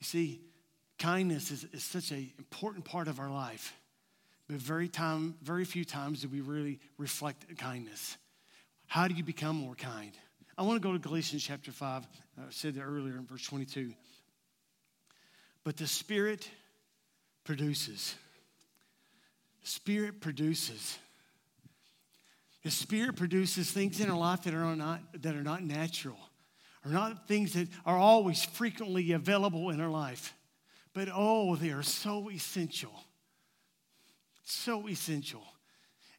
You 0.00 0.04
see, 0.04 0.40
kindness 0.98 1.50
is, 1.50 1.64
is 1.72 1.84
such 1.84 2.10
an 2.10 2.30
important 2.38 2.84
part 2.84 3.08
of 3.08 3.20
our 3.20 3.30
life, 3.30 3.74
but 4.48 4.56
very 4.56 4.88
time, 4.88 5.34
very 5.42 5.64
few 5.64 5.84
times 5.84 6.22
do 6.22 6.28
we 6.28 6.40
really 6.40 6.80
reflect 6.96 7.58
kindness. 7.58 8.16
How 8.86 9.06
do 9.06 9.14
you 9.14 9.22
become 9.22 9.56
more 9.56 9.74
kind? 9.74 10.12
I 10.56 10.62
want 10.62 10.80
to 10.82 10.88
go 10.88 10.92
to 10.92 10.98
Galatians 10.98 11.44
chapter 11.44 11.70
5. 11.70 12.06
I 12.38 12.42
said 12.50 12.74
that 12.74 12.82
earlier 12.82 13.16
in 13.16 13.26
verse 13.26 13.44
22. 13.44 13.92
But 15.62 15.76
the 15.76 15.86
Spirit 15.86 16.48
produces. 17.44 18.14
Spirit 19.68 20.22
produces. 20.22 20.98
The 22.64 22.70
Spirit 22.70 23.16
produces 23.16 23.70
things 23.70 24.00
in 24.00 24.10
our 24.10 24.16
life 24.16 24.44
that 24.44 24.54
are 24.54 24.74
not, 24.74 25.00
that 25.20 25.36
are 25.36 25.42
not 25.42 25.62
natural, 25.62 26.16
are 26.86 26.90
not 26.90 27.28
things 27.28 27.52
that 27.52 27.68
are 27.84 27.98
always 27.98 28.42
frequently 28.42 29.12
available 29.12 29.68
in 29.68 29.80
our 29.80 29.90
life. 29.90 30.34
But 30.94 31.08
oh, 31.14 31.54
they 31.56 31.70
are 31.70 31.82
so 31.82 32.30
essential. 32.30 32.92
So 34.44 34.88
essential. 34.88 35.42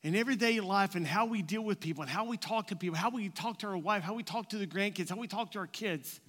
In 0.03 0.15
everyday 0.15 0.60
life 0.60 0.94
and 0.94 1.06
how 1.06 1.25
we 1.25 1.41
deal 1.41 1.63
with 1.63 1.79
people 1.79 2.03
and 2.03 2.10
how 2.10 2.25
we 2.25 2.38
talk 2.38 2.68
to 2.68 2.75
people, 2.75 2.98
how 2.98 3.10
we 3.10 3.29
talk 3.29 3.58
to 3.60 3.68
our 3.68 3.77
wife, 3.77 4.03
how 4.03 4.13
we 4.13 4.24
talk 4.24 4.50
to 4.50 4.60
the 4.60 4.68
grandkids, 4.68 5.10
how 5.10 5.18
we 5.18 5.27
talk 5.27 5.51
to 5.53 5.60
our 5.60 5.68
kids. 5.68 6.22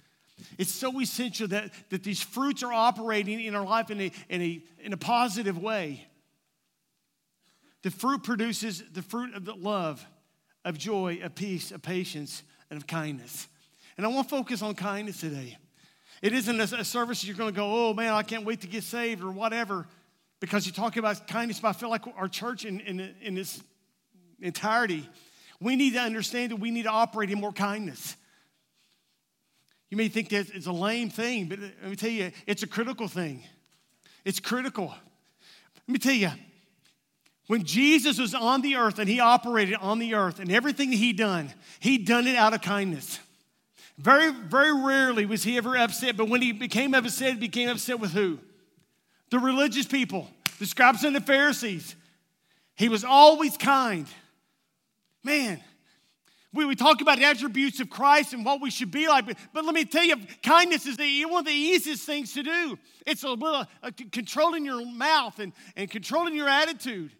It's 0.57 0.73
so 0.73 0.99
essential 0.99 1.47
that, 1.49 1.71
that 1.91 2.03
these 2.03 2.21
fruits 2.21 2.63
are 2.63 2.73
operating 2.73 3.39
in 3.41 3.53
our 3.53 3.63
life 3.63 3.91
in 3.91 4.01
a, 4.01 4.11
in 4.27 4.41
a, 4.41 4.63
in 4.79 4.93
a 4.93 4.97
positive 4.97 5.59
way. 5.59 6.07
The 7.83 7.91
fruit 7.91 8.23
produces 8.23 8.83
the 8.91 9.01
fruit 9.01 9.33
of 9.33 9.45
the 9.45 9.55
love, 9.55 10.05
of 10.63 10.77
joy, 10.77 11.19
of 11.23 11.35
peace, 11.35 11.71
of 11.71 11.81
patience, 11.81 12.43
and 12.69 12.77
of 12.77 12.87
kindness. 12.87 13.47
And 13.97 14.05
I 14.05 14.09
want 14.09 14.29
to 14.29 14.35
focus 14.35 14.61
on 14.61 14.75
kindness 14.75 15.19
today. 15.19 15.57
It 16.21 16.33
isn't 16.33 16.59
a, 16.59 16.85
service 16.85 17.23
you're 17.23 17.35
going 17.35 17.51
to 17.51 17.55
go, 17.55 17.89
oh 17.89 17.93
man, 17.93 18.13
I 18.13 18.21
can't 18.21 18.45
wait 18.45 18.61
to 18.61 18.67
get 18.67 18.83
saved 18.83 19.23
or 19.23 19.31
whatever, 19.31 19.87
because 20.39 20.65
you 20.65 20.71
talk 20.71 20.97
about 20.97 21.27
kindness. 21.27 21.59
But 21.59 21.69
I 21.69 21.73
feel 21.73 21.89
like 21.89 22.03
our 22.15 22.27
church 22.27 22.65
in, 22.65 22.79
in, 22.81 23.15
in 23.21 23.37
its 23.37 23.61
entirety, 24.39 25.09
we 25.59 25.75
need 25.75 25.93
to 25.93 25.99
understand 25.99 26.51
that 26.51 26.57
we 26.57 26.69
need 26.69 26.83
to 26.83 26.89
operate 26.89 27.31
in 27.31 27.39
more 27.39 27.51
kindness. 27.51 28.15
You 29.89 29.97
may 29.97 30.07
think 30.07 30.29
that 30.29 30.49
it's 30.53 30.67
a 30.67 30.71
lame 30.71 31.09
thing, 31.09 31.47
but 31.47 31.59
let 31.59 31.89
me 31.89 31.95
tell 31.95 32.09
you, 32.09 32.31
it's 32.47 32.63
a 32.63 32.67
critical 32.67 33.07
thing. 33.07 33.43
It's 34.23 34.39
critical. 34.39 34.87
Let 34.87 35.89
me 35.89 35.97
tell 35.97 36.13
you, 36.13 36.29
when 37.47 37.63
Jesus 37.63 38.17
was 38.19 38.33
on 38.33 38.61
the 38.61 38.75
earth 38.75 38.99
and 38.99 39.09
he 39.09 39.19
operated 39.19 39.75
on 39.75 39.99
the 39.99 40.15
earth 40.15 40.39
and 40.39 40.51
everything 40.51 40.91
he 40.91 41.11
done, 41.13 41.53
he 41.79 41.97
done 41.97 42.27
it 42.27 42.35
out 42.35 42.53
of 42.53 42.61
kindness. 42.61 43.19
Very, 43.97 44.31
very 44.31 44.73
rarely 44.73 45.25
was 45.25 45.43
he 45.43 45.57
ever 45.57 45.77
upset, 45.77 46.17
but 46.17 46.29
when 46.29 46.41
he 46.41 46.51
became 46.51 46.93
upset, 46.93 47.33
he 47.33 47.39
became 47.39 47.69
upset 47.69 47.99
with 47.99 48.11
who? 48.11 48.39
The 49.29 49.39
religious 49.39 49.85
people, 49.85 50.29
the 50.59 50.65
scribes 50.65 51.03
and 51.03 51.15
the 51.15 51.21
Pharisees. 51.21 51.95
He 52.75 52.89
was 52.89 53.03
always 53.03 53.57
kind. 53.57 54.07
Man, 55.23 55.61
we, 56.53 56.65
we 56.65 56.75
talk 56.75 57.01
about 57.01 57.21
attributes 57.21 57.79
of 57.79 57.89
Christ 57.89 58.33
and 58.33 58.43
what 58.43 58.59
we 58.59 58.71
should 58.71 58.91
be 58.91 59.07
like, 59.07 59.25
but, 59.25 59.37
but 59.53 59.63
let 59.63 59.73
me 59.73 59.85
tell 59.85 60.03
you, 60.03 60.15
kindness 60.43 60.85
is 60.85 60.97
the, 60.97 61.25
one 61.25 61.39
of 61.39 61.45
the 61.45 61.51
easiest 61.51 62.05
things 62.05 62.33
to 62.33 62.43
do. 62.43 62.77
It's 63.05 63.23
a 63.23 63.29
little 63.29 63.55
uh, 63.55 63.65
a, 63.83 63.91
controlling 63.91 64.65
your 64.65 64.85
mouth 64.85 65.39
and, 65.39 65.53
and 65.75 65.89
controlling 65.89 66.35
your 66.35 66.49
attitude. 66.49 67.11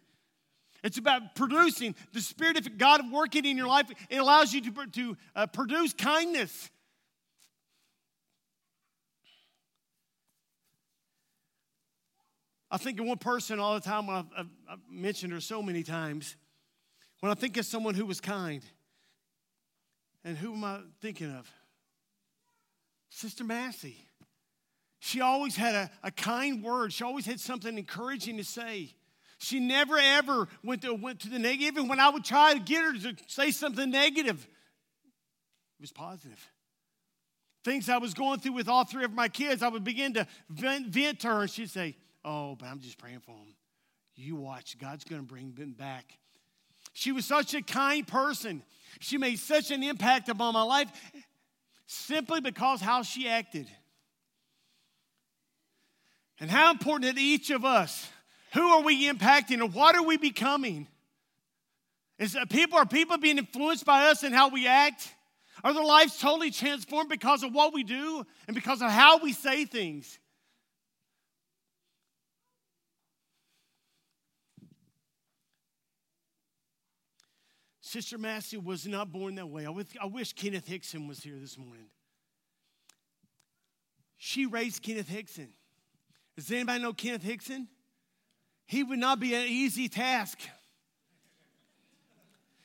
It's 0.82 0.98
about 0.98 1.34
producing 1.34 1.94
the 2.12 2.20
Spirit 2.20 2.56
of 2.58 2.76
God 2.76 3.10
working 3.12 3.44
in 3.44 3.56
your 3.56 3.68
life. 3.68 3.90
It 4.10 4.16
allows 4.16 4.52
you 4.52 4.60
to, 4.62 4.86
to 4.86 5.16
uh, 5.36 5.46
produce 5.46 5.92
kindness. 5.92 6.70
I 12.70 12.78
think 12.78 12.98
of 12.98 13.06
one 13.06 13.18
person 13.18 13.60
all 13.60 13.74
the 13.74 13.80
time 13.80 14.08
I've, 14.08 14.24
I've, 14.36 14.48
I've 14.68 14.78
mentioned 14.90 15.32
her 15.34 15.40
so 15.40 15.62
many 15.62 15.82
times. 15.82 16.36
When 17.20 17.30
I 17.30 17.34
think 17.34 17.56
of 17.58 17.66
someone 17.66 17.94
who 17.94 18.06
was 18.06 18.20
kind, 18.20 18.64
and 20.24 20.36
who 20.36 20.54
am 20.54 20.64
I 20.64 20.80
thinking 21.00 21.30
of? 21.30 21.50
Sister 23.10 23.44
Massey. 23.44 23.96
She 25.00 25.20
always 25.20 25.54
had 25.54 25.74
a, 25.74 25.90
a 26.02 26.10
kind 26.10 26.62
word. 26.62 26.92
She 26.92 27.04
always 27.04 27.26
had 27.26 27.40
something 27.40 27.76
encouraging 27.76 28.38
to 28.38 28.44
say. 28.44 28.94
She 29.42 29.58
never 29.58 29.98
ever 29.98 30.46
went 30.62 30.82
to, 30.82 30.94
went 30.94 31.18
to 31.20 31.28
the 31.28 31.38
negative. 31.38 31.74
Even 31.74 31.88
when 31.88 31.98
I 31.98 32.10
would 32.10 32.24
try 32.24 32.54
to 32.54 32.60
get 32.60 32.84
her 32.84 32.92
to 32.92 33.16
say 33.26 33.50
something 33.50 33.90
negative, 33.90 34.46
it 34.46 35.80
was 35.80 35.90
positive. 35.90 36.38
Things 37.64 37.88
I 37.88 37.98
was 37.98 38.14
going 38.14 38.38
through 38.38 38.52
with 38.52 38.68
all 38.68 38.84
three 38.84 39.04
of 39.04 39.12
my 39.12 39.26
kids, 39.28 39.64
I 39.64 39.68
would 39.68 39.82
begin 39.82 40.14
to 40.14 40.28
vent, 40.48 40.86
vent 40.86 41.20
to 41.20 41.26
her, 41.26 41.40
and 41.40 41.50
she'd 41.50 41.70
say, 41.70 41.96
Oh, 42.24 42.54
but 42.54 42.66
I'm 42.66 42.78
just 42.78 42.98
praying 42.98 43.18
for 43.18 43.34
them. 43.34 43.56
You 44.14 44.36
watch, 44.36 44.78
God's 44.78 45.02
going 45.02 45.22
to 45.22 45.26
bring 45.26 45.54
them 45.54 45.72
back. 45.72 46.18
She 46.92 47.10
was 47.10 47.26
such 47.26 47.52
a 47.54 47.62
kind 47.62 48.06
person. 48.06 48.62
She 49.00 49.18
made 49.18 49.40
such 49.40 49.72
an 49.72 49.82
impact 49.82 50.28
upon 50.28 50.54
my 50.54 50.62
life 50.62 50.88
simply 51.86 52.40
because 52.40 52.80
how 52.80 53.02
she 53.02 53.28
acted. 53.28 53.66
And 56.38 56.48
how 56.48 56.70
important 56.70 57.12
that 57.12 57.20
each 57.20 57.50
of 57.50 57.64
us, 57.64 58.08
who 58.52 58.68
are 58.68 58.82
we 58.82 59.08
impacting 59.08 59.62
and 59.62 59.74
what 59.74 59.94
are 59.94 60.02
we 60.02 60.16
becoming? 60.16 60.86
Is 62.18 62.36
uh, 62.36 62.44
people 62.46 62.78
are 62.78 62.86
people 62.86 63.18
being 63.18 63.38
influenced 63.38 63.86
by 63.86 64.06
us 64.06 64.22
and 64.22 64.34
how 64.34 64.48
we 64.48 64.66
act? 64.66 65.08
Are 65.64 65.72
their 65.72 65.84
lives 65.84 66.18
totally 66.18 66.50
transformed 66.50 67.08
because 67.08 67.42
of 67.42 67.52
what 67.52 67.72
we 67.72 67.82
do 67.82 68.24
and 68.46 68.54
because 68.54 68.82
of 68.82 68.90
how 68.90 69.18
we 69.18 69.32
say 69.32 69.64
things? 69.64 70.18
Sister 77.80 78.16
Massey 78.16 78.56
was 78.56 78.86
not 78.86 79.12
born 79.12 79.34
that 79.34 79.48
way. 79.48 79.66
I 79.66 80.06
wish 80.06 80.32
Kenneth 80.32 80.66
Hickson 80.66 81.08
was 81.08 81.22
here 81.22 81.36
this 81.38 81.58
morning. 81.58 81.86
She 84.16 84.46
raised 84.46 84.82
Kenneth 84.82 85.08
Hickson. 85.08 85.48
Does 86.36 86.50
anybody 86.50 86.82
know 86.82 86.92
Kenneth 86.92 87.22
Hickson? 87.22 87.68
He 88.66 88.82
would 88.82 88.98
not 88.98 89.20
be 89.20 89.34
an 89.34 89.46
easy 89.46 89.88
task. 89.88 90.38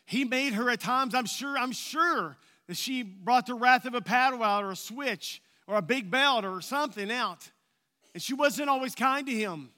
He 0.06 0.24
made 0.24 0.54
her 0.54 0.70
at 0.70 0.80
times, 0.80 1.14
I'm 1.14 1.26
sure, 1.26 1.58
I'm 1.58 1.74
sure 1.74 2.38
that 2.68 2.78
she 2.78 3.04
brought 3.04 3.46
the 3.46 3.56
wrath 3.56 3.86
of 3.86 3.94
a 3.94 4.02
paddle 4.02 4.44
out 4.44 4.64
or 4.64 4.72
a 4.72 4.76
switch 4.76 5.42
or 5.68 5.76
a 5.76 5.82
big 5.82 6.10
belt 6.10 6.46
or 6.46 6.62
something 6.62 7.12
out. 7.12 7.50
And 8.14 8.24
she 8.24 8.34
wasn't 8.34 8.70
always 8.70 8.96
kind 8.96 9.28
to 9.28 9.34
him. 9.34 9.70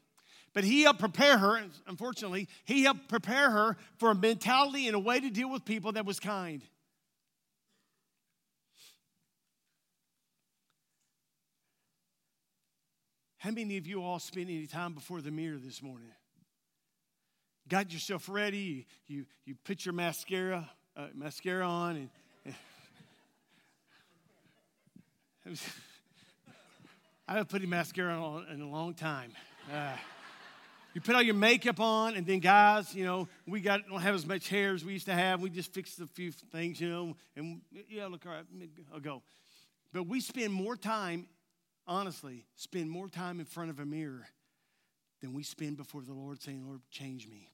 But 0.53 0.63
he 0.63 0.83
helped 0.83 0.99
prepare 0.99 1.37
her, 1.37 1.63
unfortunately, 1.87 2.47
he 2.65 2.83
helped 2.83 3.07
prepare 3.07 3.51
her 3.51 3.77
for 3.97 4.11
a 4.11 4.15
mentality 4.15 4.87
and 4.87 4.95
a 4.95 4.99
way 4.99 5.19
to 5.19 5.29
deal 5.29 5.49
with 5.49 5.63
people 5.63 5.91
that 5.93 6.05
was 6.05 6.19
kind. 6.19 6.63
How 13.39 13.51
many 13.51 13.77
of 13.77 13.87
you 13.87 14.03
all 14.03 14.19
spent 14.19 14.49
any 14.49 14.67
time 14.67 14.93
before 14.93 15.21
the 15.21 15.31
mirror 15.31 15.57
this 15.57 15.81
morning? 15.81 16.11
Got 17.69 17.93
yourself 17.93 18.27
ready, 18.27 18.85
you, 19.07 19.15
you, 19.15 19.25
you 19.45 19.55
put 19.63 19.85
your 19.85 19.93
mascara, 19.93 20.69
uh, 20.97 21.07
mascara 21.15 21.65
on, 21.65 21.95
and, 21.95 22.55
and 25.45 25.57
I 27.29 27.31
haven't 27.31 27.47
put 27.47 27.65
mascara 27.65 28.21
on 28.21 28.45
in 28.51 28.59
a 28.59 28.67
long 28.67 28.93
time. 28.93 29.31
Uh, 29.73 29.95
you 30.93 30.99
put 30.99 31.15
all 31.15 31.21
your 31.21 31.35
makeup 31.35 31.79
on, 31.79 32.17
and 32.17 32.27
then 32.27 32.39
guys, 32.39 32.93
you 32.93 33.05
know, 33.05 33.29
we 33.47 33.61
got 33.61 33.87
don't 33.87 34.01
have 34.01 34.15
as 34.15 34.25
much 34.25 34.49
hair 34.49 34.73
as 34.73 34.83
we 34.83 34.91
used 34.91 35.05
to 35.05 35.13
have. 35.13 35.39
We 35.39 35.49
just 35.49 35.73
fixed 35.73 35.97
a 36.01 36.07
few 36.07 36.33
things, 36.33 36.81
you 36.81 36.89
know, 36.89 37.15
and 37.37 37.61
yeah, 37.87 38.07
look, 38.07 38.25
all 38.25 38.33
right, 38.33 38.43
I'll 38.93 38.99
go. 38.99 39.21
But 39.93 40.07
we 40.07 40.19
spend 40.19 40.51
more 40.51 40.75
time, 40.75 41.27
honestly, 41.89 42.45
spend 42.55 42.89
more 42.89 43.09
time 43.09 43.39
in 43.39 43.45
front 43.45 43.71
of 43.71 43.79
a 43.79 43.85
mirror 43.85 44.27
than 45.21 45.33
we 45.33 45.43
spend 45.43 45.75
before 45.75 46.03
the 46.03 46.13
Lord 46.13 46.41
saying, 46.41 46.65
Lord, 46.65 46.81
change 46.89 47.27
me. 47.27 47.49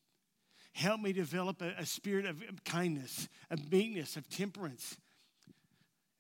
Help 0.74 1.02
me 1.02 1.14
develop 1.14 1.62
a, 1.62 1.74
a 1.80 1.86
spirit 1.86 2.26
of 2.26 2.44
kindness, 2.66 3.30
of 3.50 3.72
meekness, 3.72 4.18
of 4.18 4.30
temperance. 4.30 4.98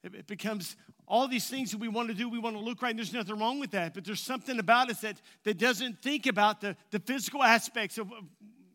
It 0.01 0.27
becomes 0.27 0.77
all 1.07 1.27
these 1.27 1.47
things 1.47 1.71
that 1.71 1.79
we 1.79 1.87
want 1.87 2.07
to 2.09 2.13
do, 2.13 2.29
we 2.29 2.39
want 2.39 2.55
to 2.55 2.61
look 2.61 2.81
right, 2.81 2.91
and 2.91 2.99
there's 2.99 3.13
nothing 3.13 3.37
wrong 3.37 3.59
with 3.59 3.71
that. 3.71 3.93
But 3.93 4.05
there's 4.05 4.21
something 4.21 4.59
about 4.59 4.89
us 4.89 5.01
that, 5.01 5.17
that 5.43 5.57
doesn't 5.57 6.01
think 6.01 6.25
about 6.25 6.61
the, 6.61 6.77
the 6.91 6.99
physical 6.99 7.43
aspects 7.43 7.97
of, 7.97 8.11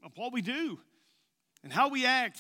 of 0.05 0.13
what 0.17 0.33
we 0.33 0.43
do 0.43 0.79
and 1.63 1.73
how 1.73 1.89
we 1.89 2.05
act. 2.05 2.39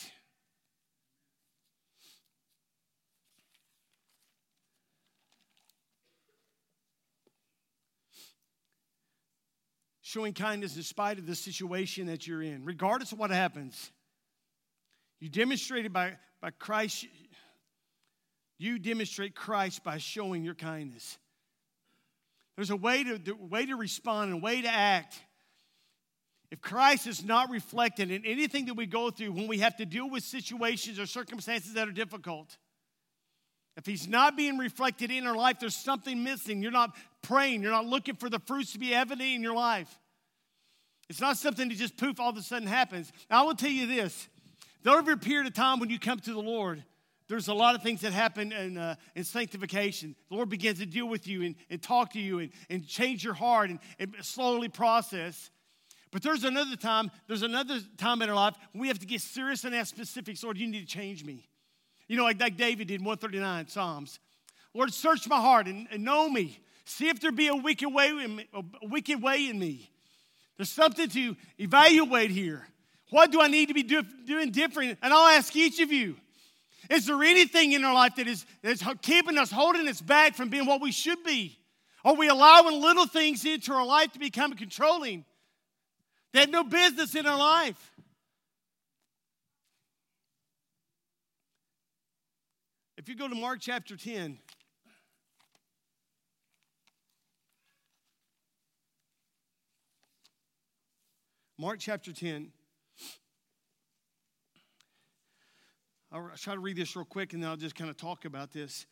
Showing 10.10 10.32
kindness 10.32 10.76
in 10.76 10.82
spite 10.82 11.20
of 11.20 11.26
the 11.26 11.36
situation 11.36 12.06
that 12.06 12.26
you're 12.26 12.42
in, 12.42 12.64
regardless 12.64 13.12
of 13.12 13.20
what 13.20 13.30
happens. 13.30 13.92
You 15.20 15.28
demonstrated 15.28 15.92
by, 15.92 16.14
by 16.40 16.50
Christ 16.50 17.06
you 18.58 18.80
demonstrate 18.80 19.36
Christ 19.36 19.84
by 19.84 19.98
showing 19.98 20.42
your 20.42 20.56
kindness. 20.56 21.16
There's 22.56 22.70
a 22.70 22.76
way 22.76 23.04
to, 23.04 23.32
way 23.38 23.66
to 23.66 23.76
respond 23.76 24.32
and 24.32 24.42
a 24.42 24.44
way 24.44 24.62
to 24.62 24.68
act. 24.68 25.16
If 26.50 26.60
Christ 26.60 27.06
is 27.06 27.24
not 27.24 27.48
reflected 27.48 28.10
in 28.10 28.26
anything 28.26 28.66
that 28.66 28.74
we 28.74 28.86
go 28.86 29.12
through 29.12 29.30
when 29.30 29.46
we 29.46 29.58
have 29.58 29.76
to 29.76 29.86
deal 29.86 30.10
with 30.10 30.24
situations 30.24 30.98
or 30.98 31.06
circumstances 31.06 31.74
that 31.74 31.86
are 31.86 31.92
difficult, 31.92 32.58
if 33.80 33.86
He's 33.86 34.06
not 34.06 34.36
being 34.36 34.58
reflected 34.58 35.10
in 35.10 35.26
our 35.26 35.34
life, 35.34 35.56
there's 35.58 35.74
something 35.74 36.22
missing. 36.22 36.62
You're 36.62 36.70
not 36.70 36.94
praying, 37.22 37.62
you're 37.62 37.72
not 37.72 37.86
looking 37.86 38.14
for 38.14 38.30
the 38.30 38.38
fruits 38.38 38.72
to 38.74 38.78
be 38.78 38.94
evident 38.94 39.28
in 39.28 39.42
your 39.42 39.54
life. 39.54 39.92
It's 41.08 41.20
not 41.20 41.36
something 41.36 41.68
that 41.68 41.74
just 41.76 41.96
poof 41.96 42.20
all 42.20 42.30
of 42.30 42.36
a 42.36 42.42
sudden 42.42 42.68
happens. 42.68 43.10
Now, 43.28 43.42
I 43.42 43.46
will 43.46 43.56
tell 43.56 43.70
you 43.70 43.86
this 43.86 44.28
there 44.82 44.96
over 44.96 45.12
a 45.12 45.16
period 45.16 45.46
of 45.46 45.54
time 45.54 45.80
when 45.80 45.90
you 45.90 45.98
come 45.98 46.20
to 46.20 46.32
the 46.32 46.40
Lord 46.40 46.84
there's 47.30 47.46
a 47.46 47.54
lot 47.54 47.76
of 47.76 47.82
things 47.84 48.00
that 48.00 48.12
happen 48.12 48.50
in, 48.50 48.76
uh, 48.76 48.96
in 49.14 49.22
sanctification. 49.22 50.16
The 50.30 50.34
Lord 50.34 50.48
begins 50.48 50.80
to 50.80 50.86
deal 50.86 51.06
with 51.06 51.28
you 51.28 51.44
and, 51.44 51.54
and 51.70 51.80
talk 51.80 52.12
to 52.14 52.18
you 52.20 52.40
and, 52.40 52.50
and 52.68 52.84
change 52.84 53.22
your 53.22 53.34
heart 53.34 53.70
and, 53.70 53.78
and 54.00 54.16
slowly 54.20 54.68
process. 54.68 55.48
But 56.10 56.22
there's 56.22 56.42
another 56.42 56.74
time, 56.74 57.08
there's 57.28 57.42
another 57.42 57.78
time 57.98 58.20
in 58.20 58.28
our 58.28 58.34
life 58.34 58.56
we 58.74 58.88
have 58.88 58.98
to 58.98 59.06
get 59.06 59.20
serious 59.20 59.62
and 59.62 59.76
ask 59.76 59.94
specifics. 59.94 60.42
Lord, 60.42 60.58
you 60.58 60.66
need 60.66 60.80
to 60.80 60.92
change 60.92 61.24
me. 61.24 61.48
You 62.10 62.16
know, 62.16 62.24
like, 62.24 62.40
like 62.40 62.56
David 62.56 62.88
did 62.88 62.98
in 62.98 63.06
139 63.06 63.68
Psalms. 63.68 64.18
Lord, 64.74 64.92
search 64.92 65.28
my 65.28 65.40
heart 65.40 65.68
and, 65.68 65.86
and 65.92 66.02
know 66.02 66.28
me. 66.28 66.58
See 66.84 67.08
if 67.08 67.20
there 67.20 67.30
be 67.30 67.46
a 67.46 67.54
wicked 67.54 67.88
way 67.88 68.08
in 68.08 68.34
me, 68.34 68.48
a 68.52 68.64
wicked 68.82 69.22
way 69.22 69.48
in 69.48 69.56
me. 69.56 69.88
There's 70.56 70.72
something 70.72 71.08
to 71.08 71.36
evaluate 71.56 72.32
here. 72.32 72.66
What 73.10 73.30
do 73.30 73.40
I 73.40 73.46
need 73.46 73.68
to 73.68 73.74
be 73.74 73.84
do, 73.84 74.02
doing 74.26 74.50
different? 74.50 74.98
And 75.02 75.14
I'll 75.14 75.28
ask 75.28 75.54
each 75.54 75.78
of 75.78 75.92
you 75.92 76.16
is 76.90 77.06
there 77.06 77.22
anything 77.22 77.70
in 77.70 77.84
our 77.84 77.94
life 77.94 78.16
that 78.16 78.26
is, 78.26 78.44
that 78.62 78.72
is 78.72 78.82
keeping 79.02 79.38
us, 79.38 79.52
holding 79.52 79.86
us 79.86 80.00
back 80.00 80.34
from 80.34 80.48
being 80.48 80.66
what 80.66 80.80
we 80.80 80.90
should 80.90 81.22
be? 81.22 81.60
Are 82.04 82.14
we 82.14 82.26
allowing 82.26 82.80
little 82.82 83.06
things 83.06 83.44
into 83.44 83.72
our 83.72 83.86
life 83.86 84.10
to 84.14 84.18
become 84.18 84.54
controlling? 84.54 85.24
They 86.32 86.40
have 86.40 86.50
no 86.50 86.64
business 86.64 87.14
in 87.14 87.24
our 87.26 87.38
life. 87.38 87.92
You 93.10 93.16
go 93.16 93.26
to 93.26 93.34
Mark 93.34 93.58
chapter 93.60 93.96
10, 93.96 94.38
Mark 101.58 101.80
chapter 101.80 102.12
10. 102.12 102.52
I'll 106.12 106.30
try 106.36 106.54
to 106.54 106.60
read 106.60 106.76
this 106.76 106.94
real 106.94 107.04
quick 107.04 107.32
and 107.32 107.42
then 107.42 107.50
I'll 107.50 107.56
just 107.56 107.74
kind 107.74 107.90
of 107.90 107.96
talk 107.96 108.24
about 108.26 108.52
this. 108.52 108.86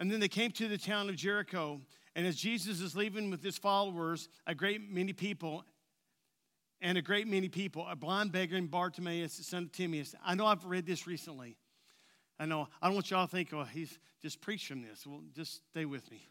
And 0.00 0.10
then 0.10 0.18
they 0.18 0.26
came 0.26 0.50
to 0.50 0.66
the 0.66 0.76
town 0.76 1.08
of 1.08 1.14
Jericho. 1.14 1.80
And 2.16 2.26
as 2.26 2.34
Jesus 2.34 2.80
is 2.80 2.96
leaving 2.96 3.30
with 3.30 3.42
his 3.44 3.56
followers, 3.56 4.28
a 4.48 4.54
great 4.54 4.90
many 4.90 5.12
people, 5.12 5.64
and 6.80 6.98
a 6.98 7.02
great 7.02 7.28
many 7.28 7.48
people, 7.48 7.86
a 7.88 7.94
blind 7.94 8.32
beggar 8.32 8.56
named 8.56 8.72
Bartimaeus, 8.72 9.36
the 9.36 9.44
son 9.44 9.62
of 9.62 9.72
Timaeus. 9.72 10.16
I 10.24 10.34
know 10.34 10.46
I've 10.46 10.64
read 10.64 10.86
this 10.86 11.06
recently. 11.06 11.56
I 12.38 12.46
know. 12.46 12.68
I 12.82 12.86
don't 12.86 12.94
want 12.94 13.10
y'all 13.10 13.26
to 13.26 13.30
think, 13.30 13.52
oh, 13.52 13.64
he's 13.64 13.98
just 14.22 14.40
preaching 14.40 14.82
this. 14.82 15.06
Well, 15.06 15.20
just 15.34 15.60
stay 15.70 15.84
with 15.84 16.10
me. 16.10 16.26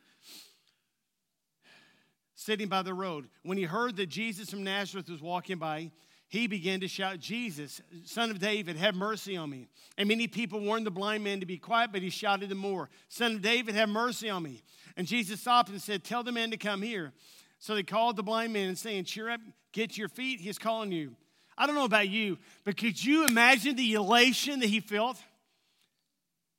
Sitting 2.36 2.68
by 2.68 2.82
the 2.82 2.94
road. 2.94 3.28
When 3.44 3.58
he 3.58 3.64
heard 3.64 3.96
that 3.98 4.08
Jesus 4.08 4.50
from 4.50 4.64
Nazareth 4.64 5.10
was 5.10 5.22
walking 5.22 5.58
by, 5.58 5.92
he 6.28 6.48
began 6.48 6.80
to 6.80 6.88
shout, 6.88 7.20
Jesus, 7.20 7.80
son 8.06 8.32
of 8.32 8.40
David, 8.40 8.76
have 8.78 8.96
mercy 8.96 9.38
on 9.38 9.52
me. 9.52 9.68
And 10.00 10.10
many 10.10 10.28
people 10.28 10.60
warned 10.60 10.84
the 10.84 10.92
blind 10.92 11.24
man 11.24 11.42
to 11.42 11.46
be 11.46 11.58
quiet, 11.58 11.92
but 11.92 12.02
he 12.02 12.10
shouted 12.10 12.50
the 12.50 12.56
more, 12.56 12.90
Son 13.08 13.36
of 13.36 13.44
David, 13.44 13.76
have 13.76 13.88
mercy 13.88 14.32
on 14.32 14.42
me. 14.42 14.64
And 14.98 15.06
Jesus 15.06 15.42
stopped 15.42 15.70
and 15.70 15.80
said, 15.80 16.04
Tell 16.04 16.24
the 16.24 16.32
man 16.32 16.50
to 16.50 16.58
come 16.58 16.82
here. 16.82 17.14
So 17.60 17.76
they 17.76 17.84
called 17.84 18.16
the 18.16 18.24
blind 18.24 18.52
man 18.52 18.68
and 18.68 18.78
saying, 18.78 19.04
Cheer 19.06 19.30
up, 19.30 19.42
get 19.74 19.96
your 19.96 20.10
feet, 20.10 20.40
he's 20.40 20.58
calling 20.58 20.92
you. 20.92 21.16
I 21.56 21.68
don't 21.68 21.76
know 21.76 21.86
about 21.86 22.10
you, 22.10 22.40
but 22.64 22.78
could 22.78 23.04
you 23.04 23.28
imagine 23.28 23.76
the 23.76 23.94
elation 23.94 24.60
that 24.62 24.70
he 24.70 24.80
felt? 24.80 25.18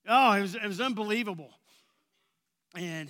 Oh, 0.06 0.32
it 0.32 0.42
was, 0.42 0.54
it 0.54 0.66
was 0.66 0.80
unbelievable. 0.80 1.50
And 2.76 3.08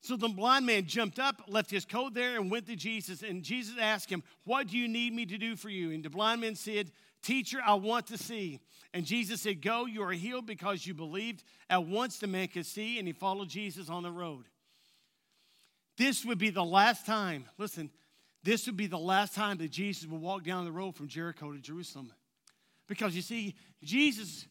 so 0.00 0.16
the 0.16 0.28
blind 0.28 0.66
man 0.66 0.84
jumped 0.84 1.18
up, 1.18 1.42
left 1.48 1.70
his 1.70 1.84
coat 1.84 2.12
there, 2.12 2.38
and 2.38 2.50
went 2.50 2.66
to 2.66 2.76
Jesus. 2.76 3.22
And 3.22 3.42
Jesus 3.42 3.76
asked 3.80 4.10
him, 4.10 4.22
What 4.44 4.66
do 4.66 4.76
you 4.76 4.86
need 4.86 5.14
me 5.14 5.24
to 5.26 5.38
do 5.38 5.56
for 5.56 5.70
you? 5.70 5.92
And 5.92 6.04
the 6.04 6.10
blind 6.10 6.42
man 6.42 6.56
said, 6.56 6.90
Teacher, 7.22 7.58
I 7.64 7.74
want 7.74 8.08
to 8.08 8.18
see. 8.18 8.60
And 8.92 9.06
Jesus 9.06 9.40
said, 9.40 9.62
Go, 9.62 9.86
you 9.86 10.02
are 10.02 10.12
healed 10.12 10.46
because 10.46 10.86
you 10.86 10.92
believed. 10.92 11.42
At 11.70 11.86
once 11.86 12.18
the 12.18 12.26
man 12.26 12.48
could 12.48 12.66
see, 12.66 12.98
and 12.98 13.06
he 13.08 13.14
followed 13.14 13.48
Jesus 13.48 13.88
on 13.88 14.02
the 14.02 14.10
road. 14.10 14.44
This 15.96 16.24
would 16.24 16.38
be 16.38 16.50
the 16.50 16.64
last 16.64 17.06
time, 17.06 17.46
listen, 17.56 17.90
this 18.42 18.66
would 18.66 18.76
be 18.76 18.86
the 18.86 18.98
last 18.98 19.34
time 19.34 19.56
that 19.58 19.70
Jesus 19.70 20.06
would 20.06 20.20
walk 20.20 20.44
down 20.44 20.66
the 20.66 20.72
road 20.72 20.96
from 20.96 21.08
Jericho 21.08 21.52
to 21.52 21.58
Jerusalem. 21.58 22.12
Because 22.88 23.16
you 23.16 23.22
see, 23.22 23.54
Jesus, 23.82 24.46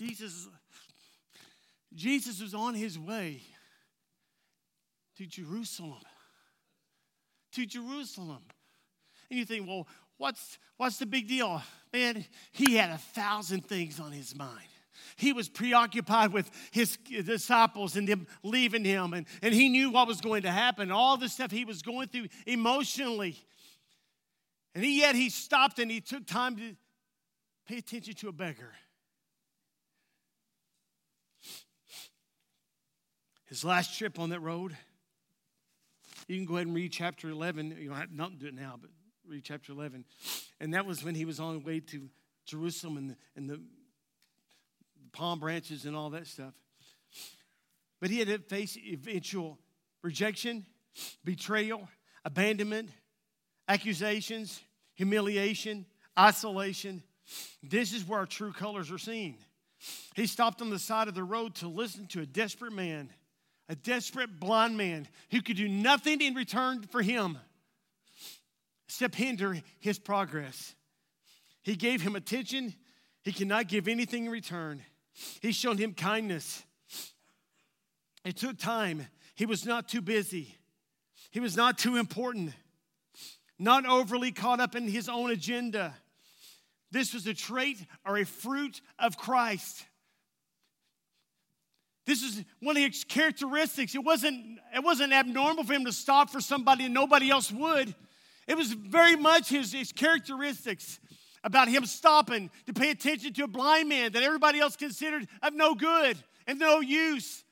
Jesus 0.00 0.48
Jesus 1.94 2.40
was 2.40 2.54
on 2.54 2.74
his 2.74 2.98
way 2.98 3.42
to 5.18 5.26
Jerusalem. 5.26 6.00
To 7.52 7.66
Jerusalem. 7.66 8.42
And 9.28 9.38
you 9.38 9.44
think, 9.44 9.66
well, 9.66 9.86
what's, 10.16 10.58
what's 10.76 10.98
the 10.98 11.06
big 11.06 11.28
deal? 11.28 11.60
Man, 11.92 12.24
he 12.52 12.76
had 12.76 12.90
a 12.90 12.98
thousand 12.98 13.66
things 13.66 13.98
on 13.98 14.12
his 14.12 14.34
mind. 14.34 14.66
He 15.16 15.32
was 15.32 15.48
preoccupied 15.48 16.32
with 16.32 16.50
his 16.70 16.96
disciples 16.96 17.96
and 17.96 18.08
them 18.08 18.26
leaving 18.42 18.84
him, 18.84 19.12
and, 19.12 19.26
and 19.42 19.52
he 19.52 19.68
knew 19.68 19.90
what 19.90 20.06
was 20.06 20.20
going 20.20 20.42
to 20.42 20.50
happen, 20.50 20.90
all 20.90 21.16
the 21.16 21.28
stuff 21.28 21.50
he 21.50 21.64
was 21.64 21.82
going 21.82 22.08
through 22.08 22.28
emotionally. 22.46 23.36
And 24.74 24.84
he, 24.84 25.00
yet 25.00 25.14
he 25.14 25.28
stopped 25.28 25.78
and 25.78 25.90
he 25.90 26.00
took 26.00 26.26
time 26.26 26.56
to 26.56 26.76
pay 27.66 27.78
attention 27.78 28.14
to 28.14 28.28
a 28.28 28.32
beggar. 28.32 28.70
His 33.50 33.64
last 33.64 33.98
trip 33.98 34.18
on 34.18 34.30
that 34.30 34.40
road. 34.40 34.76
You 36.28 36.36
can 36.36 36.46
go 36.46 36.54
ahead 36.54 36.68
and 36.68 36.76
read 36.76 36.92
chapter 36.92 37.28
11. 37.28 37.76
You 37.78 37.88
don't 37.88 37.98
have 37.98 38.12
not 38.12 38.38
do 38.38 38.46
it 38.46 38.54
now, 38.54 38.76
but 38.80 38.90
read 39.28 39.42
chapter 39.44 39.72
11. 39.72 40.04
And 40.60 40.72
that 40.72 40.86
was 40.86 41.04
when 41.04 41.16
he 41.16 41.24
was 41.24 41.40
on 41.40 41.54
the 41.54 41.58
way 41.58 41.80
to 41.80 42.08
Jerusalem 42.46 42.96
and 42.96 43.10
the, 43.10 43.16
and 43.36 43.50
the 43.50 43.60
palm 45.12 45.40
branches 45.40 45.84
and 45.84 45.96
all 45.96 46.10
that 46.10 46.28
stuff. 46.28 46.54
But 48.00 48.10
he 48.10 48.20
had 48.20 48.28
to 48.28 48.38
face 48.38 48.78
eventual 48.78 49.58
rejection, 50.02 50.64
betrayal, 51.24 51.88
abandonment, 52.24 52.90
accusations, 53.68 54.60
humiliation, 54.94 55.86
isolation. 56.16 57.02
This 57.62 57.92
is 57.92 58.06
where 58.06 58.20
our 58.20 58.26
true 58.26 58.52
colors 58.52 58.92
are 58.92 58.98
seen. 58.98 59.38
He 60.14 60.26
stopped 60.28 60.62
on 60.62 60.70
the 60.70 60.78
side 60.78 61.08
of 61.08 61.14
the 61.14 61.24
road 61.24 61.56
to 61.56 61.68
listen 61.68 62.06
to 62.08 62.20
a 62.20 62.26
desperate 62.26 62.72
man 62.72 63.10
a 63.70 63.76
desperate 63.76 64.40
blind 64.40 64.76
man 64.76 65.06
who 65.30 65.40
could 65.40 65.56
do 65.56 65.68
nothing 65.68 66.20
in 66.20 66.34
return 66.34 66.82
for 66.82 67.02
him 67.02 67.38
except 68.88 69.14
hinder 69.14 69.56
his 69.78 69.96
progress. 69.96 70.74
He 71.62 71.76
gave 71.76 72.02
him 72.02 72.16
attention, 72.16 72.74
he 73.22 73.30
cannot 73.32 73.68
give 73.68 73.86
anything 73.86 74.24
in 74.24 74.30
return. 74.32 74.82
He 75.40 75.52
showed 75.52 75.78
him 75.78 75.94
kindness. 75.94 76.64
It 78.24 78.36
took 78.36 78.58
time. 78.58 79.06
He 79.36 79.46
was 79.46 79.64
not 79.64 79.88
too 79.88 80.02
busy, 80.02 80.56
he 81.30 81.38
was 81.38 81.56
not 81.56 81.78
too 81.78 81.96
important, 81.96 82.52
not 83.56 83.86
overly 83.86 84.32
caught 84.32 84.58
up 84.58 84.74
in 84.74 84.88
his 84.88 85.08
own 85.08 85.30
agenda. 85.30 85.94
This 86.90 87.14
was 87.14 87.24
a 87.28 87.34
trait 87.34 87.78
or 88.04 88.18
a 88.18 88.26
fruit 88.26 88.80
of 88.98 89.16
Christ. 89.16 89.84
This 92.10 92.24
is 92.24 92.44
one 92.58 92.76
of 92.76 92.82
his 92.82 93.04
characteristics. 93.04 93.94
It 93.94 94.02
wasn't, 94.02 94.58
it 94.74 94.82
wasn't 94.82 95.12
abnormal 95.12 95.62
for 95.62 95.72
him 95.72 95.84
to 95.84 95.92
stop 95.92 96.28
for 96.28 96.40
somebody 96.40 96.86
and 96.86 96.92
nobody 96.92 97.30
else 97.30 97.52
would. 97.52 97.94
It 98.48 98.56
was 98.56 98.72
very 98.72 99.14
much 99.14 99.48
his, 99.48 99.72
his 99.72 99.92
characteristics 99.92 100.98
about 101.44 101.68
him 101.68 101.86
stopping 101.86 102.50
to 102.66 102.72
pay 102.72 102.90
attention 102.90 103.32
to 103.34 103.44
a 103.44 103.46
blind 103.46 103.88
man 103.88 104.10
that 104.10 104.24
everybody 104.24 104.58
else 104.58 104.74
considered 104.74 105.28
of 105.40 105.54
no 105.54 105.76
good 105.76 106.18
and 106.48 106.58
no 106.58 106.80
use. 106.80 107.44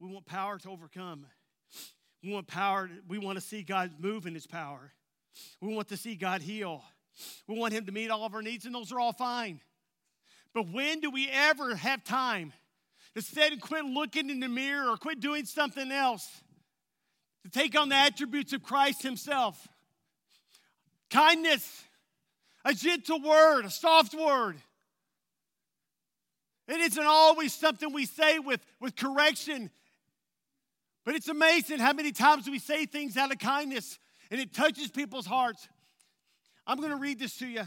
We 0.00 0.08
want 0.10 0.24
power 0.24 0.58
to 0.60 0.70
overcome. 0.70 1.26
We 2.22 2.32
want 2.32 2.46
power, 2.46 2.88
we 3.06 3.18
want 3.18 3.36
to 3.36 3.42
see 3.42 3.62
God 3.62 3.90
move 4.00 4.24
in 4.24 4.32
his 4.32 4.46
power. 4.46 4.94
We 5.60 5.74
want 5.74 5.88
to 5.88 5.96
see 5.96 6.14
God 6.14 6.42
heal. 6.42 6.82
We 7.46 7.58
want 7.58 7.74
Him 7.74 7.86
to 7.86 7.92
meet 7.92 8.10
all 8.10 8.24
of 8.24 8.34
our 8.34 8.42
needs, 8.42 8.66
and 8.66 8.74
those 8.74 8.92
are 8.92 9.00
all 9.00 9.12
fine. 9.12 9.60
But 10.54 10.68
when 10.70 11.00
do 11.00 11.10
we 11.10 11.28
ever 11.28 11.74
have 11.74 12.02
time 12.04 12.52
to 13.14 13.22
sit 13.22 13.52
and 13.52 13.60
quit 13.60 13.84
looking 13.84 14.30
in 14.30 14.40
the 14.40 14.48
mirror 14.48 14.90
or 14.90 14.96
quit 14.96 15.20
doing 15.20 15.44
something 15.44 15.90
else 15.92 16.28
to 17.44 17.50
take 17.50 17.78
on 17.78 17.88
the 17.88 17.96
attributes 17.96 18.52
of 18.52 18.62
Christ 18.62 19.02
Himself? 19.02 19.68
Kindness, 21.10 21.84
a 22.64 22.72
gentle 22.72 23.20
word, 23.20 23.64
a 23.64 23.70
soft 23.70 24.14
word. 24.14 24.56
It 26.68 26.80
isn't 26.80 27.04
always 27.04 27.52
something 27.52 27.92
we 27.92 28.06
say 28.06 28.38
with, 28.38 28.64
with 28.80 28.94
correction, 28.94 29.70
but 31.04 31.16
it's 31.16 31.28
amazing 31.28 31.80
how 31.80 31.92
many 31.92 32.12
times 32.12 32.48
we 32.48 32.60
say 32.60 32.86
things 32.86 33.16
out 33.16 33.32
of 33.32 33.40
kindness 33.40 33.98
and 34.30 34.40
it 34.40 34.54
touches 34.54 34.90
people's 34.90 35.26
hearts. 35.26 35.68
I'm 36.66 36.78
going 36.78 36.90
to 36.90 36.96
read 36.96 37.18
this 37.18 37.36
to 37.38 37.46
you. 37.46 37.62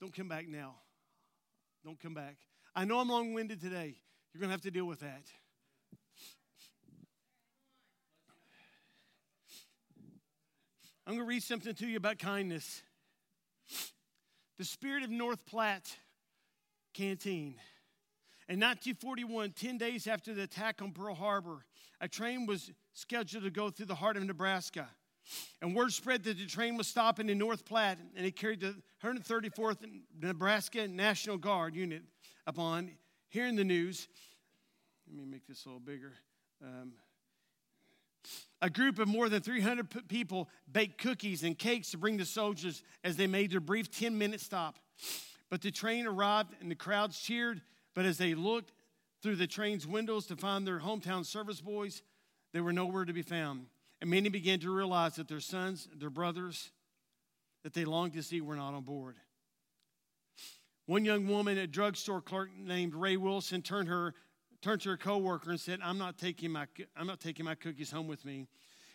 Don't 0.00 0.14
come 0.14 0.28
back 0.28 0.48
now. 0.48 0.74
Don't 1.84 2.00
come 2.00 2.14
back. 2.14 2.36
I 2.74 2.84
know 2.84 2.98
I'm 2.98 3.08
long 3.08 3.34
winded 3.34 3.60
today. 3.60 3.96
You're 4.32 4.40
going 4.40 4.48
to 4.48 4.54
have 4.54 4.62
to 4.62 4.70
deal 4.70 4.86
with 4.86 5.00
that. 5.00 5.24
I'm 11.06 11.14
going 11.14 11.26
to 11.26 11.28
read 11.28 11.42
something 11.42 11.74
to 11.74 11.86
you 11.86 11.96
about 11.96 12.18
kindness. 12.18 12.82
The 14.58 14.64
spirit 14.64 15.02
of 15.02 15.10
North 15.10 15.44
Platte 15.46 15.96
Canteen. 16.94 17.56
In 18.48 18.58
1941, 18.58 19.52
10 19.52 19.78
days 19.78 20.06
after 20.06 20.34
the 20.34 20.42
attack 20.42 20.82
on 20.82 20.92
Pearl 20.92 21.14
Harbor, 21.14 21.64
a 22.00 22.08
train 22.08 22.46
was 22.46 22.70
scheduled 22.92 23.44
to 23.44 23.50
go 23.50 23.70
through 23.70 23.86
the 23.86 23.94
heart 23.94 24.16
of 24.16 24.24
Nebraska. 24.24 24.88
And 25.62 25.76
word 25.76 25.92
spread 25.92 26.24
that 26.24 26.38
the 26.38 26.46
train 26.46 26.76
was 26.76 26.86
stopping 26.86 27.28
in 27.28 27.38
North 27.38 27.64
Platte, 27.64 27.98
and 28.16 28.26
it 28.26 28.36
carried 28.36 28.60
the 28.60 28.74
134th 29.02 29.78
Nebraska 30.20 30.88
National 30.88 31.36
Guard 31.36 31.74
unit 31.74 32.02
upon 32.46 32.90
hearing 33.28 33.56
the 33.56 33.64
news. 33.64 34.08
Let 35.06 35.16
me 35.16 35.24
make 35.24 35.46
this 35.46 35.64
a 35.64 35.68
little 35.68 35.80
bigger. 35.80 36.12
Um, 36.62 36.92
a 38.62 38.68
group 38.68 38.98
of 38.98 39.08
more 39.08 39.28
than 39.28 39.40
300 39.40 40.08
people 40.08 40.48
baked 40.70 41.00
cookies 41.00 41.42
and 41.42 41.58
cakes 41.58 41.90
to 41.92 41.98
bring 41.98 42.16
the 42.16 42.26
soldiers 42.26 42.82
as 43.02 43.16
they 43.16 43.26
made 43.26 43.50
their 43.50 43.60
brief 43.60 43.90
10 43.90 44.18
minute 44.18 44.40
stop. 44.40 44.76
But 45.48 45.62
the 45.62 45.70
train 45.70 46.06
arrived 46.06 46.54
and 46.60 46.70
the 46.70 46.74
crowds 46.74 47.18
cheered. 47.18 47.62
But 47.94 48.04
as 48.04 48.18
they 48.18 48.34
looked 48.34 48.72
through 49.22 49.36
the 49.36 49.46
train's 49.46 49.86
windows 49.86 50.26
to 50.26 50.36
find 50.36 50.66
their 50.66 50.80
hometown 50.80 51.24
service 51.24 51.60
boys, 51.60 52.02
they 52.52 52.60
were 52.60 52.72
nowhere 52.72 53.04
to 53.04 53.12
be 53.12 53.22
found. 53.22 53.66
And 54.00 54.10
many 54.10 54.28
began 54.28 54.60
to 54.60 54.74
realize 54.74 55.16
that 55.16 55.28
their 55.28 55.40
sons, 55.40 55.88
their 55.94 56.10
brothers, 56.10 56.70
that 57.62 57.74
they 57.74 57.84
longed 57.84 58.14
to 58.14 58.22
see 58.22 58.40
were 58.40 58.56
not 58.56 58.74
on 58.74 58.82
board. 58.82 59.16
One 60.86 61.04
young 61.04 61.28
woman, 61.28 61.58
a 61.58 61.66
drugstore 61.66 62.20
clerk 62.20 62.50
named 62.56 62.94
Rae 62.94 63.16
Wilson, 63.16 63.62
turned 63.62 63.88
her 63.88 64.14
turned 64.62 64.82
to 64.82 64.90
her 64.90 64.96
coworker 64.96 65.50
and 65.50 65.60
said, 65.60 65.80
"I'm 65.82 65.98
not 65.98 66.18
taking 66.18 66.50
my 66.50 66.66
I'm 66.96 67.06
not 67.06 67.20
taking 67.20 67.44
my 67.44 67.54
cookies 67.54 67.90
home 67.90 68.08
with 68.08 68.24
me." 68.24 68.48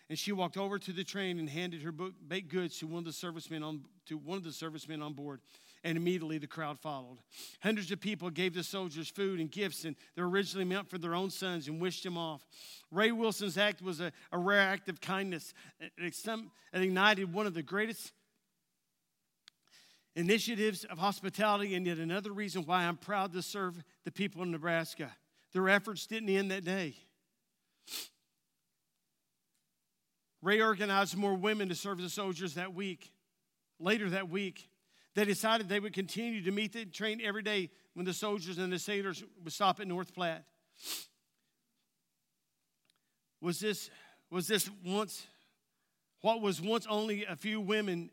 And 0.10 0.20
she 0.20 0.32
walked 0.32 0.58
over 0.58 0.78
to 0.78 0.94
the 0.94 1.04
train 1.04 1.40
and 1.40 1.50
handed 1.50 1.82
her 1.82 1.92
baked 1.92 2.50
goods 2.50 2.78
to 2.80 2.88
one 2.88 3.00
of 3.00 3.06
the 3.06 3.14
servicemen 3.14 3.64
on 3.64 3.86
to 4.08 4.18
one 4.18 4.38
of 4.38 4.44
the 4.44 4.52
servicemen 4.52 5.02
on 5.02 5.14
board. 5.14 5.42
And 5.86 5.98
immediately 6.00 6.40
the 6.40 6.48
crowd 6.48 6.80
followed. 6.80 7.20
Hundreds 7.62 7.92
of 7.92 8.02
people 8.02 8.32
gave 8.32 8.56
the 8.56 8.64
soldiers 8.64 9.08
food 9.08 9.40
and 9.40 9.52
gifts 9.52 9.86
and 9.86 9.96
they 10.16 10.24
were 10.24 10.30
originally 10.30 10.66
meant 10.66 10.90
for 10.90 10.98
their 10.98 11.14
own 11.14 11.30
sons 11.30 11.68
and 11.68 11.80
wished 11.80 12.04
them 12.04 12.18
off. 12.18 12.44
Rae 12.92 13.12
Wilson's 13.12 13.56
act 13.56 13.84
was 13.84 14.00
a, 14.02 14.12
a 14.32 14.38
rare 14.40 14.62
act 14.62 14.90
of 14.90 15.00
kindness. 15.00 15.54
It, 15.80 15.92
it 16.00 16.82
ignited 16.82 17.32
one 17.32 17.46
of 17.46 17.54
the 17.54 17.62
greatest 17.62 18.14
initiatives 20.16 20.86
of 20.86 20.98
hospitality, 20.98 21.76
and 21.76 21.86
yet 21.86 21.98
another 21.98 22.32
reason 22.32 22.64
why 22.66 22.86
I'm 22.86 22.98
proud 22.98 23.34
to 23.34 23.44
serve 23.44 23.84
the 24.06 24.12
people 24.12 24.42
in 24.42 24.52
Nebraska. 24.52 25.12
Their 25.54 25.70
efforts 25.70 26.08
didn't 26.08 26.30
end 26.30 26.50
that 26.50 26.66
day. 26.66 26.96
Rae 30.42 30.62
organized 30.62 31.16
more 31.16 31.36
women 31.36 31.70
to 31.70 31.76
serve 31.76 32.02
the 32.02 32.10
soldiers 32.10 32.56
that 32.56 32.74
week. 32.74 33.12
Later 33.80 34.10
that 34.12 34.30
week, 34.30 34.70
they 35.16 35.26
decided 35.26 35.70
they 35.70 35.80
would 35.80 35.94
continue 35.94 36.44
to 36.44 36.52
meet 36.52 36.74
the 36.74 36.86
train 36.86 37.22
every 37.24 37.42
day 37.42 37.70
when 37.94 38.06
the 38.06 38.14
soldiers 38.14 38.58
and 38.58 38.72
the 38.72 38.80
sailors 38.80 39.24
would 39.44 39.54
stop 39.54 39.80
at 39.80 39.88
North 39.88 40.14
Platte. 40.14 40.44
Was 43.42 43.60
this, 43.60 43.90
was 44.30 44.48
this 44.48 44.70
once, 44.86 45.26
what 46.22 46.42
was 46.42 46.62
once 46.62 46.86
only 46.90 47.26
a 47.26 47.36
few 47.36 47.62
women 47.62 48.10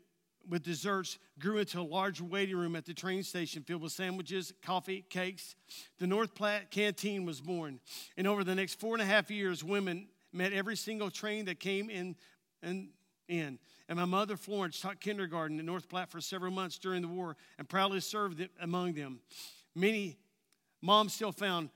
with 0.47 0.63
desserts 0.63 1.17
grew 1.39 1.57
into 1.57 1.79
a 1.79 1.83
large 1.83 2.21
waiting 2.21 2.55
room 2.55 2.75
at 2.75 2.85
the 2.85 2.93
train 2.93 3.23
station 3.23 3.63
filled 3.63 3.81
with 3.81 3.91
sandwiches, 3.91 4.53
coffee, 4.61 5.03
cakes. 5.09 5.55
The 5.99 6.07
North 6.07 6.35
Platte 6.35 6.69
Canteen 6.71 7.25
was 7.25 7.41
born. 7.41 7.79
And 8.17 8.27
over 8.27 8.43
the 8.43 8.55
next 8.55 8.79
four 8.79 8.93
and 8.93 9.01
a 9.01 9.05
half 9.05 9.31
years, 9.31 9.63
women 9.63 10.07
met 10.31 10.53
every 10.53 10.75
single 10.75 11.09
train 11.09 11.45
that 11.45 11.59
came 11.59 11.89
in 11.89 12.15
and 12.61 12.89
in. 13.27 13.59
And 13.89 13.99
my 13.99 14.05
mother, 14.05 14.37
Florence, 14.37 14.79
taught 14.79 14.99
kindergarten 14.99 15.59
in 15.59 15.65
North 15.65 15.89
Platte 15.89 16.09
for 16.09 16.21
several 16.21 16.51
months 16.51 16.77
during 16.77 17.01
the 17.01 17.07
war 17.07 17.35
and 17.57 17.67
proudly 17.67 17.99
served 17.99 18.47
among 18.61 18.93
them. 18.93 19.19
Many 19.75 20.17
moms 20.81 21.13
still 21.13 21.31
found 21.31 21.69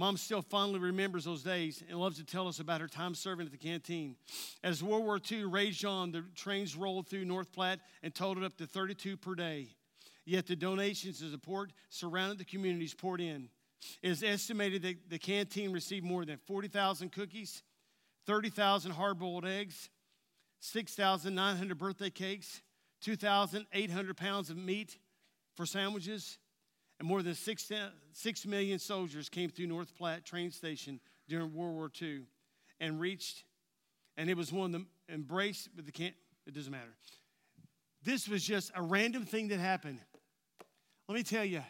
Mom 0.00 0.16
still 0.16 0.40
fondly 0.40 0.78
remembers 0.78 1.26
those 1.26 1.42
days 1.42 1.84
and 1.86 2.00
loves 2.00 2.16
to 2.16 2.24
tell 2.24 2.48
us 2.48 2.58
about 2.58 2.80
her 2.80 2.88
time 2.88 3.14
serving 3.14 3.44
at 3.44 3.52
the 3.52 3.58
canteen. 3.58 4.16
As 4.64 4.82
World 4.82 5.04
War 5.04 5.20
II 5.30 5.44
raged 5.44 5.84
on, 5.84 6.10
the 6.10 6.24
trains 6.34 6.74
rolled 6.74 7.06
through 7.06 7.26
North 7.26 7.52
Platte 7.52 7.80
and 8.02 8.14
totaled 8.14 8.46
up 8.46 8.56
to 8.56 8.66
32 8.66 9.18
per 9.18 9.34
day. 9.34 9.68
Yet 10.24 10.46
the 10.46 10.56
donations 10.56 11.20
and 11.20 11.30
support 11.30 11.74
surrounding 11.90 12.38
the 12.38 12.46
communities 12.46 12.94
poured 12.94 13.20
in. 13.20 13.50
It 14.02 14.10
is 14.10 14.22
estimated 14.22 14.80
that 14.84 15.10
the 15.10 15.18
canteen 15.18 15.70
received 15.70 16.06
more 16.06 16.24
than 16.24 16.38
40,000 16.38 17.12
cookies, 17.12 17.62
30,000 18.24 18.92
hard 18.92 19.18
boiled 19.18 19.44
eggs, 19.44 19.90
6,900 20.60 21.78
birthday 21.78 22.10
cakes, 22.10 22.62
2,800 23.00 24.16
pounds 24.16 24.50
of 24.50 24.56
meat 24.56 24.98
for 25.54 25.66
sandwiches, 25.66 26.38
and 26.98 27.08
more 27.08 27.22
than 27.22 27.34
six, 27.34 27.72
six 28.12 28.46
million 28.46 28.78
soldiers 28.78 29.30
came 29.30 29.48
through 29.48 29.66
North 29.66 29.96
Platte 29.96 30.24
train 30.24 30.50
station 30.50 31.00
during 31.28 31.54
World 31.54 31.74
War 31.74 31.90
II 32.00 32.22
and 32.78 33.00
reached, 33.00 33.44
and 34.18 34.28
it 34.28 34.36
was 34.36 34.52
one 34.52 34.66
of 34.66 34.72
them 34.72 34.86
embraced, 35.08 35.70
but 35.74 35.86
the 35.86 35.92
can't, 35.92 36.14
it 36.46 36.54
doesn't 36.54 36.70
matter. 36.70 36.94
This 38.02 38.28
was 38.28 38.44
just 38.44 38.70
a 38.74 38.82
random 38.82 39.24
thing 39.24 39.48
that 39.48 39.58
happened. 39.58 39.98
Let 41.08 41.14
me 41.14 41.22
tell 41.22 41.44
you, 41.44 41.62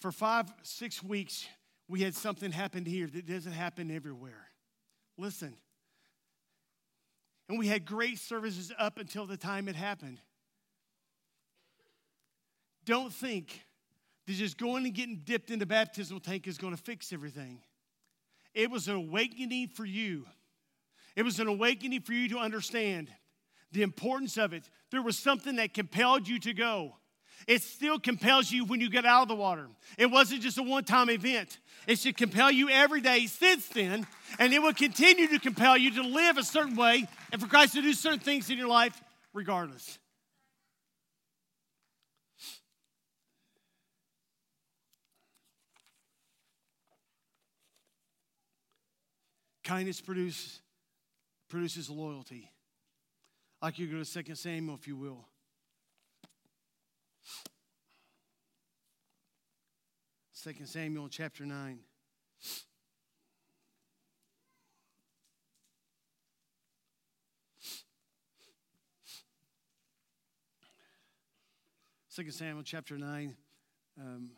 for 0.00 0.12
five, 0.12 0.50
six 0.62 1.02
weeks, 1.02 1.46
we 1.88 2.00
had 2.00 2.14
something 2.14 2.52
happen 2.52 2.86
here 2.86 3.06
that 3.06 3.26
doesn't 3.26 3.52
happen 3.52 3.90
everywhere. 3.90 4.48
Listen. 5.18 5.54
And 7.50 7.58
we 7.58 7.66
had 7.66 7.84
great 7.84 8.20
services 8.20 8.70
up 8.78 8.96
until 8.96 9.26
the 9.26 9.36
time 9.36 9.66
it 9.66 9.74
happened. 9.74 10.20
Don't 12.84 13.12
think 13.12 13.66
that 14.28 14.34
just 14.34 14.56
going 14.56 14.84
and 14.84 14.94
getting 14.94 15.22
dipped 15.24 15.50
in 15.50 15.58
the 15.58 15.66
baptismal 15.66 16.20
tank 16.20 16.46
is 16.46 16.58
going 16.58 16.76
to 16.76 16.80
fix 16.80 17.12
everything. 17.12 17.60
It 18.54 18.70
was 18.70 18.86
an 18.86 18.94
awakening 18.94 19.66
for 19.66 19.84
you. 19.84 20.26
It 21.16 21.24
was 21.24 21.40
an 21.40 21.48
awakening 21.48 22.02
for 22.02 22.12
you 22.12 22.28
to 22.28 22.38
understand 22.38 23.10
the 23.72 23.82
importance 23.82 24.36
of 24.36 24.52
it. 24.52 24.70
There 24.92 25.02
was 25.02 25.18
something 25.18 25.56
that 25.56 25.74
compelled 25.74 26.28
you 26.28 26.38
to 26.38 26.54
go. 26.54 26.98
It 27.46 27.62
still 27.62 27.98
compels 27.98 28.50
you 28.50 28.64
when 28.64 28.80
you 28.80 28.90
get 28.90 29.04
out 29.04 29.22
of 29.22 29.28
the 29.28 29.34
water. 29.34 29.66
It 29.98 30.06
wasn't 30.06 30.42
just 30.42 30.58
a 30.58 30.62
one 30.62 30.84
time 30.84 31.10
event. 31.10 31.58
It 31.86 31.98
should 31.98 32.16
compel 32.16 32.50
you 32.50 32.68
every 32.68 33.00
day 33.00 33.26
since 33.26 33.66
then, 33.68 34.06
and 34.38 34.52
it 34.52 34.60
will 34.60 34.74
continue 34.74 35.28
to 35.28 35.38
compel 35.38 35.76
you 35.76 35.90
to 35.94 36.02
live 36.02 36.36
a 36.36 36.44
certain 36.44 36.76
way 36.76 37.06
and 37.32 37.40
for 37.40 37.48
Christ 37.48 37.74
to 37.74 37.82
do 37.82 37.92
certain 37.92 38.20
things 38.20 38.50
in 38.50 38.58
your 38.58 38.68
life 38.68 39.00
regardless. 39.32 39.98
Kindness 49.64 50.00
produce, 50.00 50.60
produces 51.48 51.88
loyalty. 51.88 52.50
Like 53.62 53.78
you 53.78 53.86
go 53.86 54.02
to 54.02 54.22
2 54.22 54.34
Samuel, 54.34 54.74
if 54.74 54.88
you 54.88 54.96
will. 54.96 55.29
Second 60.42 60.68
Samuel 60.68 61.10
chapter 61.10 61.44
9. 61.44 61.80
Second 72.08 72.32
Samuel 72.32 72.62
chapter 72.62 72.96
9. 72.96 73.36
Um, 74.00 74.30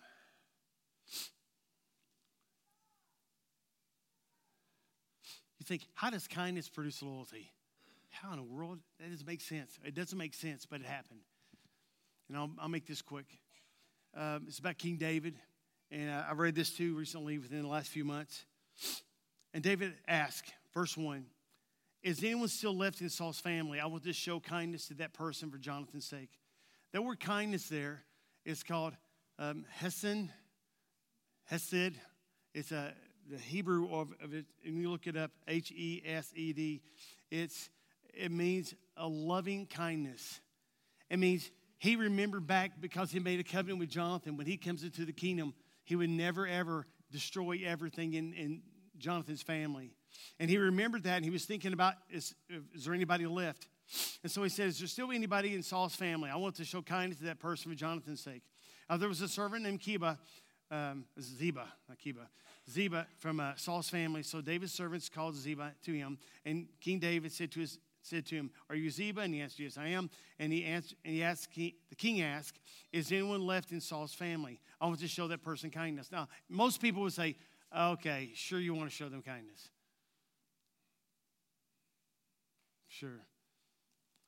You 5.60 5.64
think, 5.64 5.86
how 5.94 6.10
does 6.10 6.26
kindness 6.26 6.68
produce 6.68 7.00
loyalty? 7.00 7.52
How 8.10 8.32
in 8.32 8.38
the 8.38 8.42
world? 8.42 8.80
That 8.98 9.08
doesn't 9.08 9.28
make 9.28 9.40
sense. 9.40 9.78
It 9.84 9.94
doesn't 9.94 10.18
make 10.18 10.34
sense, 10.34 10.66
but 10.66 10.80
it 10.80 10.86
happened. 10.86 11.20
And 12.28 12.36
I'll, 12.36 12.50
I'll 12.58 12.68
make 12.68 12.88
this 12.88 13.02
quick. 13.02 13.26
Um, 14.16 14.46
it's 14.48 14.58
about 14.58 14.78
King 14.78 14.96
David. 14.96 15.36
And 15.92 16.08
uh, 16.08 16.24
I 16.30 16.32
read 16.32 16.54
this 16.54 16.70
too 16.70 16.96
recently 16.96 17.38
within 17.38 17.60
the 17.60 17.68
last 17.68 17.88
few 17.88 18.04
months. 18.04 18.46
And 19.52 19.62
David 19.62 19.92
asked, 20.08 20.50
verse 20.72 20.96
1 20.96 21.26
Is 22.02 22.24
anyone 22.24 22.48
still 22.48 22.74
left 22.74 23.02
in 23.02 23.10
Saul's 23.10 23.38
family? 23.38 23.78
I 23.78 23.84
will 23.86 23.98
just 23.98 24.18
show 24.18 24.40
kindness 24.40 24.88
to 24.88 24.94
that 24.94 25.12
person 25.12 25.50
for 25.50 25.58
Jonathan's 25.58 26.06
sake. 26.06 26.30
That 26.94 27.02
word 27.02 27.20
kindness 27.20 27.68
there 27.68 28.04
is 28.46 28.62
called 28.62 28.94
um, 29.38 29.66
Hesed. 29.68 30.30
Hesed. 31.44 31.92
It's 32.54 32.72
a 32.72 32.94
the 33.30 33.36
Hebrew 33.38 33.88
of, 33.92 34.08
of 34.22 34.34
it, 34.34 34.46
and 34.64 34.80
you 34.80 34.90
look 34.90 35.06
it 35.06 35.16
up, 35.16 35.30
H 35.46 35.70
E 35.72 36.02
S 36.04 36.32
E 36.34 36.52
D, 36.52 36.80
it's 37.30 37.70
it 38.14 38.32
means 38.32 38.74
a 38.96 39.06
loving 39.06 39.66
kindness. 39.66 40.40
It 41.08 41.18
means 41.18 41.50
he 41.78 41.96
remembered 41.96 42.46
back 42.46 42.80
because 42.80 43.10
he 43.10 43.20
made 43.20 43.40
a 43.40 43.44
covenant 43.44 43.78
with 43.78 43.90
Jonathan. 43.90 44.36
When 44.36 44.46
he 44.46 44.56
comes 44.56 44.82
into 44.84 45.04
the 45.04 45.12
kingdom, 45.12 45.54
he 45.84 45.96
would 45.96 46.10
never 46.10 46.46
ever 46.46 46.86
destroy 47.10 47.60
everything 47.64 48.14
in, 48.14 48.32
in 48.32 48.62
Jonathan's 48.98 49.42
family. 49.42 49.90
And 50.38 50.50
he 50.50 50.58
remembered 50.58 51.04
that, 51.04 51.16
and 51.16 51.24
he 51.24 51.30
was 51.30 51.44
thinking 51.44 51.72
about 51.72 51.94
is, 52.10 52.34
is 52.74 52.84
there 52.84 52.94
anybody 52.94 53.26
left? 53.26 53.68
And 54.22 54.30
so 54.30 54.42
he 54.42 54.48
said, 54.48 54.68
Is 54.68 54.78
there 54.78 54.88
still 54.88 55.12
anybody 55.12 55.54
in 55.54 55.62
Saul's 55.62 55.94
family? 55.94 56.30
I 56.30 56.36
want 56.36 56.54
to 56.56 56.64
show 56.64 56.82
kindness 56.82 57.18
to 57.18 57.24
that 57.24 57.38
person 57.38 57.70
for 57.70 57.76
Jonathan's 57.76 58.20
sake. 58.20 58.42
Uh, 58.88 58.96
there 58.96 59.08
was 59.08 59.20
a 59.20 59.28
servant 59.28 59.62
named 59.64 59.80
Kiba, 59.80 60.18
um, 60.70 61.04
Ziba, 61.20 61.66
not 61.88 61.98
Kiba, 61.98 62.26
Ziba 62.70 63.06
from 63.18 63.40
uh, 63.40 63.52
Saul's 63.56 63.88
family. 63.88 64.22
So 64.22 64.40
David's 64.40 64.72
servants 64.72 65.08
called 65.08 65.34
Ziba 65.34 65.72
to 65.84 65.92
him, 65.92 66.18
and 66.44 66.66
King 66.80 66.98
David 66.98 67.32
said 67.32 67.50
to 67.52 67.60
his 67.60 67.78
said 68.02 68.26
to 68.26 68.34
him, 68.34 68.50
"Are 68.68 68.76
you 68.76 68.90
Ziba?" 68.90 69.22
And 69.22 69.32
he 69.32 69.40
answered, 69.40 69.62
"Yes, 69.62 69.78
I 69.78 69.88
am." 69.88 70.10
And 70.38 70.52
he 70.52 70.64
answered, 70.64 70.98
and 71.04 71.14
he 71.14 71.22
asked 71.22 71.54
the 71.54 71.74
king 71.96 72.20
asked, 72.20 72.60
"Is 72.92 73.10
anyone 73.12 73.46
left 73.46 73.72
in 73.72 73.80
Saul's 73.80 74.12
family?" 74.12 74.60
I 74.80 74.86
want 74.86 75.00
to 75.00 75.08
show 75.08 75.28
that 75.28 75.42
person 75.42 75.70
kindness. 75.70 76.10
Now, 76.10 76.28
most 76.48 76.80
people 76.80 77.02
would 77.02 77.12
say, 77.12 77.36
"Okay, 77.76 78.32
sure, 78.34 78.60
you 78.60 78.74
want 78.74 78.90
to 78.90 78.94
show 78.94 79.08
them 79.08 79.22
kindness." 79.22 79.70
Sure, 82.88 83.26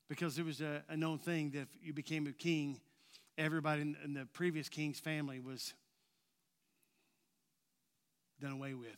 because 0.08 0.38
it 0.38 0.44
was 0.44 0.60
a, 0.60 0.82
a 0.88 0.96
known 0.96 1.18
thing 1.18 1.50
that 1.50 1.62
if 1.62 1.68
you 1.82 1.92
became 1.92 2.26
a 2.26 2.32
king, 2.32 2.80
everybody 3.36 3.82
in, 3.82 3.96
in 4.02 4.14
the 4.14 4.26
previous 4.26 4.68
king's 4.68 5.00
family 5.00 5.40
was 5.40 5.74
done 8.40 8.52
away 8.52 8.74
with. 8.74 8.96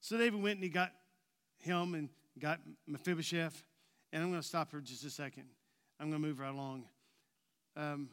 So 0.00 0.16
David 0.16 0.40
went 0.40 0.56
and 0.56 0.64
he 0.64 0.70
got 0.70 0.92
him 1.58 1.94
and 1.94 2.08
got 2.40 2.60
Mephibosheth. 2.86 3.62
And 4.12 4.22
I'm 4.22 4.30
going 4.30 4.40
to 4.40 4.46
stop 4.46 4.70
here 4.70 4.80
just 4.80 5.04
a 5.04 5.10
second. 5.10 5.44
I'm 5.98 6.10
going 6.10 6.22
to 6.22 6.28
move 6.28 6.38
right 6.38 6.52
along. 6.52 6.84
Um, 7.76 8.08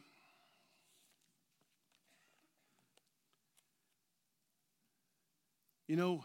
you 5.88 5.96
know, 5.96 6.24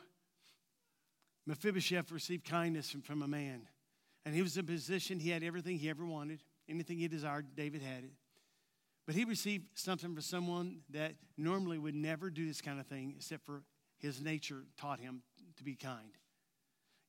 Mephibosheth 1.47 2.11
received 2.11 2.45
kindness 2.45 2.91
from, 2.91 3.03
from 3.03 3.23
a 3.23 3.29
man. 3.29 3.63
And 4.25 4.35
he 4.35 4.43
was 4.43 4.57
in 4.57 4.65
a 4.65 4.67
position, 4.67 5.19
he 5.19 5.31
had 5.31 5.43
everything 5.43 5.79
he 5.79 5.89
ever 5.89 6.05
wanted. 6.05 6.43
Anything 6.69 6.99
he 6.99 7.09
desired, 7.09 7.47
David 7.57 7.83
had 7.83 8.05
it. 8.05 8.13
But 9.07 9.15
he 9.15 9.25
received 9.25 9.65
something 9.75 10.13
from 10.13 10.21
someone 10.21 10.81
that 10.91 11.15
normally 11.39 11.79
would 11.79 11.95
never 11.95 12.29
do 12.29 12.47
this 12.47 12.61
kind 12.61 12.79
of 12.79 12.87
thing, 12.87 13.15
except 13.17 13.47
for 13.47 13.63
his 13.97 14.21
nature 14.21 14.65
taught 14.79 15.01
him 15.01 15.23
to 15.57 15.65
be 15.65 15.75
kind. 15.75 16.11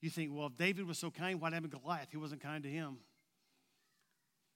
You 0.02 0.10
think, 0.10 0.32
well, 0.34 0.48
if 0.48 0.58
David 0.58 0.88
was 0.88 0.98
so 0.98 1.12
kind, 1.12 1.42
happened 1.42 1.72
to 1.72 1.78
Goliath? 1.78 2.08
He 2.12 2.18
wasn't 2.18 2.42
kind 2.42 2.64
to 2.64 2.70
him. 2.70 2.98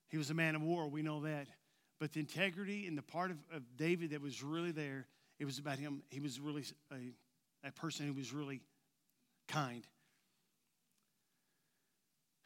He 0.10 0.18
was 0.18 0.30
a 0.30 0.34
man 0.34 0.56
of 0.56 0.62
war, 0.62 0.88
we 0.88 1.02
know 1.02 1.22
that. 1.22 1.48
But 2.00 2.14
the 2.14 2.20
integrity 2.20 2.88
and 2.88 2.98
the 2.98 3.02
part 3.02 3.32
of, 3.32 3.38
of 3.54 3.64
David 3.78 4.12
that 4.12 4.22
was 4.22 4.44
really 4.44 4.72
there, 4.72 5.08
it 5.40 5.46
was 5.46 5.60
about 5.60 5.80
him. 5.80 6.04
He 6.10 6.20
was 6.20 6.40
really 6.40 6.64
a, 6.92 7.68
a 7.68 7.72
person 7.72 8.08
who 8.08 8.14
was 8.14 8.34
really 8.34 8.62
kind. 9.48 9.86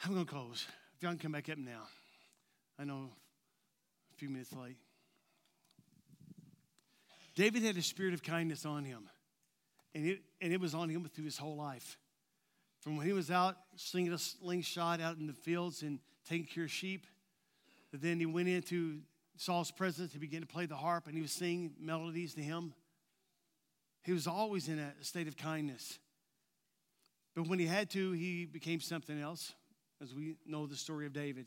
I'm 0.03 0.13
going 0.13 0.25
to 0.25 0.31
close. 0.31 0.65
If 0.95 1.03
y'all 1.03 1.12
can 1.12 1.19
come 1.19 1.31
back 1.31 1.49
up 1.49 1.57
now. 1.57 1.83
I 2.79 2.83
know 2.83 3.10
a 4.12 4.15
few 4.15 4.29
minutes 4.29 4.53
late. 4.53 4.77
David 7.36 7.63
had 7.63 7.77
a 7.77 7.81
spirit 7.81 8.13
of 8.13 8.23
kindness 8.23 8.65
on 8.65 8.83
him, 8.83 9.10
and 9.93 10.07
it, 10.07 10.21
and 10.41 10.51
it 10.51 10.60
was 10.60 10.73
on 10.73 10.89
him 10.89 11.07
through 11.13 11.25
his 11.25 11.38
whole 11.38 11.55
life. 11.55 11.97
From 12.88 12.95
when 12.95 13.06
he 13.06 13.12
was 13.12 13.30
out 13.30 13.58
slinging 13.76 14.13
a 14.13 14.17
slingshot 14.17 15.02
out 15.02 15.17
in 15.17 15.28
the 15.28 15.34
fields 15.34 15.82
and 15.82 16.00
taking 16.26 16.45
care 16.45 16.63
of 16.63 16.71
sheep, 16.71 17.06
then 17.91 18.17
he 18.17 18.26
went 18.26 18.47
into 18.47 19.02
Saul's 19.36 19.71
presence. 19.71 20.13
He 20.13 20.19
began 20.19 20.39
to 20.39 20.47
play 20.47 20.67
the 20.67 20.78
harp 20.78 21.06
and 21.08 21.13
he 21.13 21.21
was 21.21 21.34
singing 21.34 21.73
melodies 21.82 22.34
to 22.36 22.41
him. 22.41 22.73
He 24.04 24.13
was 24.13 24.26
always 24.26 24.69
in 24.69 24.80
a 24.80 24.93
state 25.02 25.28
of 25.28 25.36
kindness. 25.36 26.00
But 27.36 27.50
when 27.50 27.60
he 27.60 27.65
had 27.65 27.89
to, 27.89 28.13
he 28.13 28.45
became 28.45 28.80
something 28.80 29.19
else, 29.19 29.54
as 30.02 30.15
we 30.15 30.38
know 30.45 30.65
the 30.65 30.78
story 30.78 31.06
of 31.06 31.12
David. 31.12 31.45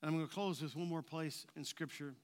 And 0.00 0.08
I'm 0.08 0.14
going 0.14 0.28
to 0.28 0.32
close 0.32 0.62
with 0.62 0.76
one 0.76 0.86
more 0.86 1.02
place 1.02 1.44
in 1.56 1.64
Scripture. 1.64 2.14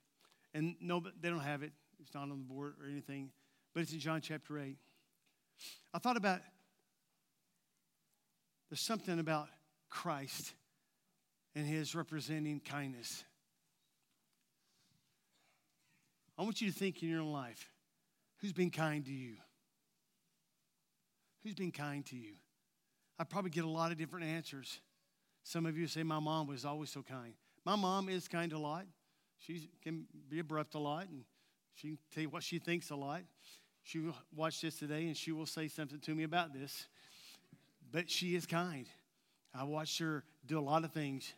And 0.59 0.75
no, 0.81 1.01
they 1.21 1.29
don't 1.29 1.39
have 1.39 1.63
it. 1.63 1.71
It's 2.01 2.13
not 2.13 2.25
on 2.25 2.31
the 2.31 2.35
board 2.35 2.75
or 2.83 2.91
anything. 2.91 3.31
But 3.73 3.85
it's 3.85 3.93
in 3.93 4.01
John 4.01 4.21
chapter 4.21 4.59
8. 4.59 4.77
I 5.95 5.99
thought 6.01 6.17
about 6.17 6.41
there's 8.69 8.81
something 8.81 9.21
about 9.21 9.47
Christ 9.89 10.55
and 11.55 11.65
his 11.65 11.95
representing 11.95 12.59
kindness. 12.59 13.23
I 16.37 16.43
want 16.43 16.61
you 16.61 16.73
to 16.73 16.77
think 16.77 17.05
in 17.05 17.09
your 17.09 17.21
own 17.21 17.33
life 17.33 17.71
who's 18.41 18.53
been 18.53 18.73
kind 18.73 19.05
to 19.05 19.13
you? 19.13 19.37
Who's 21.45 21.55
been 21.55 21.71
kind 21.71 22.05
to 22.07 22.17
you? 22.17 22.33
I 23.17 23.23
probably 23.23 23.51
get 23.51 23.63
a 23.63 23.71
lot 23.71 23.93
of 23.93 23.97
different 23.97 24.27
answers. 24.27 24.81
Some 25.45 25.67
of 25.67 25.79
you 25.79 25.87
say, 25.87 26.03
My 26.03 26.19
mom 26.19 26.49
was 26.49 26.65
always 26.65 26.91
so 26.91 27.05
kind. 27.05 27.35
My 27.65 27.77
mom 27.77 28.09
is 28.09 28.27
kind 28.27 28.53
a 28.53 28.59
lot. 28.59 28.87
She 29.39 29.71
can 29.83 30.07
be 30.29 30.41
abrupt 30.41 30.75
a 30.75 30.79
lot, 30.79 31.09
and 31.09 31.25
she 31.75 31.89
can 31.89 31.99
tell 32.13 32.23
you 32.23 32.29
what 32.29 32.43
she 32.43 32.59
thinks 32.59 32.91
a 32.91 32.97
lot. 32.97 33.23
She 33.83 34.01
will 34.01 34.17
watch 34.35 34.61
this 34.61 34.79
today, 34.79 35.07
and 35.07 35.17
she 35.17 35.33
will 35.33 35.47
say 35.47 35.69
something 35.69 36.01
to 36.01 36.15
me 36.15 36.25
about 36.25 36.53
this. 36.53 36.87
But 37.91 38.11
she 38.11 38.35
is 38.35 38.45
kind. 38.47 38.87
I 39.55 39.65
watched 39.65 39.99
her 40.01 40.25
do 40.47 40.59
a 40.59 40.61
lot 40.61 40.85
of 40.85 40.93
things 40.93 41.33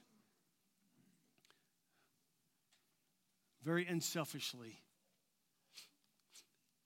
very 3.63 3.87
unselfishly. 3.87 4.81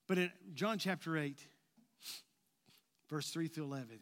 But 0.07 0.19
in 0.19 0.31
John 0.53 0.79
chapter 0.79 1.17
8, 1.17 1.39
verse 3.09 3.31
3 3.31 3.49
through 3.49 3.65
11, 3.65 4.01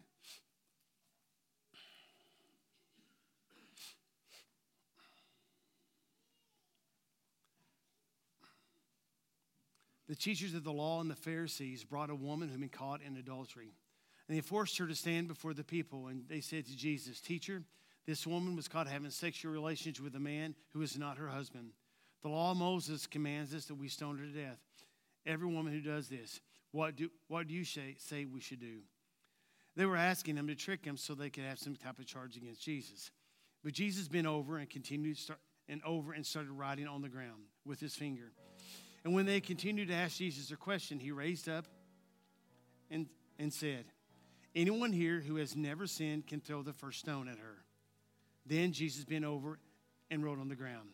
the 10.12 10.16
teachers 10.16 10.52
of 10.52 10.62
the 10.62 10.70
law 10.70 11.00
and 11.00 11.10
the 11.10 11.16
Pharisees 11.16 11.84
brought 11.84 12.10
a 12.10 12.14
woman 12.14 12.48
who 12.48 12.52
had 12.52 12.60
been 12.60 12.68
caught 12.68 13.00
in 13.00 13.16
adultery. 13.16 13.72
And 14.28 14.36
they 14.36 14.42
forced 14.42 14.76
her 14.76 14.86
to 14.86 14.94
stand 14.94 15.26
before 15.26 15.54
the 15.54 15.64
people. 15.64 16.08
And 16.08 16.28
they 16.28 16.42
said 16.42 16.66
to 16.66 16.76
Jesus, 16.76 17.18
Teacher, 17.18 17.62
this 18.06 18.26
woman 18.26 18.54
was 18.54 18.68
caught 18.68 18.88
having 18.88 19.08
sexual 19.08 19.52
relations 19.52 20.02
with 20.02 20.14
a 20.14 20.20
man 20.20 20.54
who 20.74 20.82
is 20.82 20.98
not 20.98 21.16
her 21.16 21.28
husband. 21.28 21.70
The 22.20 22.28
law 22.28 22.50
of 22.50 22.58
Moses 22.58 23.06
commands 23.06 23.54
us 23.54 23.64
that 23.64 23.76
we 23.76 23.88
stone 23.88 24.18
her 24.18 24.26
to 24.26 24.30
death. 24.30 24.58
Every 25.24 25.48
woman 25.48 25.72
who 25.72 25.80
does 25.80 26.08
this, 26.08 26.42
what 26.72 26.94
do, 26.94 27.08
what 27.28 27.48
do 27.48 27.54
you 27.54 27.64
say, 27.64 27.96
say 27.96 28.26
we 28.26 28.42
should 28.42 28.60
do? 28.60 28.80
They 29.76 29.86
were 29.86 29.96
asking 29.96 30.36
him 30.36 30.46
to 30.48 30.54
trick 30.54 30.84
him 30.84 30.98
so 30.98 31.14
they 31.14 31.30
could 31.30 31.44
have 31.44 31.58
some 31.58 31.74
type 31.74 31.98
of 31.98 32.04
charge 32.04 32.36
against 32.36 32.60
Jesus. 32.60 33.10
But 33.64 33.72
Jesus 33.72 34.08
bent 34.08 34.26
over 34.26 34.58
and 34.58 34.68
continued 34.68 35.16
start, 35.16 35.40
and 35.70 35.80
over 35.86 36.12
and 36.12 36.26
started 36.26 36.52
writing 36.52 36.86
on 36.86 37.00
the 37.00 37.08
ground 37.08 37.44
with 37.64 37.80
his 37.80 37.94
finger. 37.94 38.32
And 39.04 39.14
when 39.14 39.26
they 39.26 39.40
continued 39.40 39.88
to 39.88 39.94
ask 39.94 40.16
Jesus 40.16 40.50
a 40.50 40.56
question, 40.56 41.00
he 41.00 41.10
raised 41.10 41.48
up 41.48 41.66
and, 42.90 43.06
and 43.38 43.52
said, 43.52 43.84
Anyone 44.54 44.92
here 44.92 45.20
who 45.20 45.36
has 45.36 45.56
never 45.56 45.86
sinned 45.86 46.26
can 46.26 46.40
throw 46.40 46.62
the 46.62 46.72
first 46.72 47.00
stone 47.00 47.26
at 47.26 47.38
her. 47.38 47.64
Then 48.44 48.72
Jesus 48.72 49.04
bent 49.04 49.24
over 49.24 49.58
and 50.10 50.22
wrote 50.22 50.38
on 50.38 50.48
the 50.48 50.56
ground. 50.56 50.90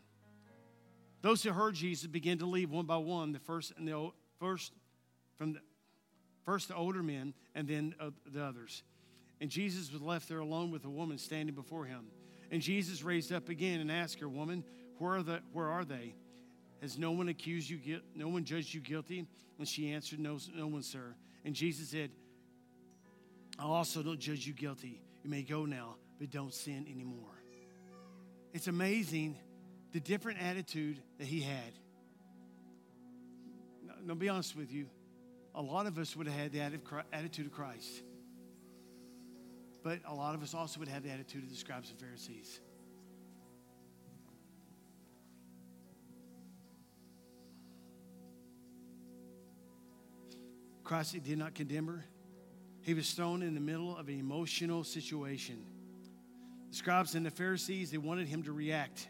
Those 1.22 1.42
who 1.42 1.50
heard 1.50 1.74
Jesus 1.74 2.06
began 2.06 2.38
to 2.38 2.46
leave 2.46 2.70
one 2.70 2.86
by 2.86 2.96
one, 2.96 3.32
the 3.32 3.40
first 3.40 3.72
and 3.76 3.88
the 3.88 4.10
first 4.38 4.72
from 5.36 5.54
the 5.54 5.60
first 6.44 6.68
the 6.68 6.76
older 6.76 7.02
men 7.02 7.34
and 7.54 7.66
then 7.66 7.94
uh, 8.00 8.10
the 8.26 8.42
others. 8.42 8.84
And 9.40 9.50
Jesus 9.50 9.92
was 9.92 10.00
left 10.00 10.28
there 10.28 10.38
alone 10.38 10.70
with 10.70 10.84
a 10.84 10.90
woman 10.90 11.18
standing 11.18 11.54
before 11.54 11.84
him. 11.84 12.06
And 12.50 12.62
Jesus 12.62 13.02
raised 13.02 13.32
up 13.32 13.48
again 13.48 13.80
and 13.80 13.90
asked 13.90 14.20
her, 14.20 14.28
Woman, 14.28 14.64
where 14.98 15.16
are, 15.16 15.22
the, 15.22 15.40
where 15.52 15.68
are 15.68 15.84
they? 15.84 16.14
Has 16.80 16.98
no 16.98 17.10
one 17.10 17.28
accused 17.28 17.68
you, 17.68 18.00
no 18.14 18.28
one 18.28 18.44
judged 18.44 18.72
you 18.72 18.80
guilty? 18.80 19.26
And 19.58 19.66
she 19.66 19.90
answered, 19.92 20.20
No, 20.20 20.38
no 20.54 20.66
one, 20.66 20.82
sir. 20.82 21.14
And 21.44 21.54
Jesus 21.54 21.88
said, 21.88 22.10
I 23.58 23.64
also 23.64 24.02
don't 24.02 24.20
judge 24.20 24.46
you 24.46 24.52
guilty. 24.52 25.00
You 25.24 25.30
may 25.30 25.42
go 25.42 25.64
now, 25.64 25.96
but 26.18 26.30
don't 26.30 26.54
sin 26.54 26.86
anymore. 26.88 27.42
It's 28.52 28.68
amazing 28.68 29.36
the 29.92 30.00
different 30.00 30.40
attitude 30.40 31.00
that 31.18 31.26
he 31.26 31.40
had. 31.40 31.72
Now, 34.04 34.14
be 34.14 34.28
honest 34.28 34.56
with 34.56 34.72
you. 34.72 34.86
A 35.54 35.62
lot 35.62 35.86
of 35.86 35.98
us 35.98 36.14
would 36.14 36.28
have 36.28 36.36
had 36.36 36.52
the 36.52 36.60
attitude 37.12 37.46
of 37.46 37.52
Christ. 37.52 38.02
But 39.82 40.00
a 40.06 40.14
lot 40.14 40.34
of 40.34 40.42
us 40.42 40.54
also 40.54 40.78
would 40.80 40.88
have 40.88 41.02
the 41.02 41.10
attitude 41.10 41.42
of 41.42 41.50
the 41.50 41.56
scribes 41.56 41.90
and 41.90 41.98
Pharisees. 41.98 42.60
Christ 50.88 51.22
did 51.22 51.36
not 51.36 51.54
condemn 51.54 51.86
her. 51.86 52.02
He 52.80 52.94
was 52.94 53.12
thrown 53.12 53.42
in 53.42 53.52
the 53.52 53.60
middle 53.60 53.94
of 53.94 54.08
an 54.08 54.18
emotional 54.18 54.84
situation. 54.84 55.62
The 56.70 56.76
scribes 56.76 57.14
and 57.14 57.26
the 57.26 57.30
Pharisees, 57.30 57.90
they 57.90 57.98
wanted 57.98 58.26
him 58.26 58.44
to 58.44 58.52
react. 58.52 59.06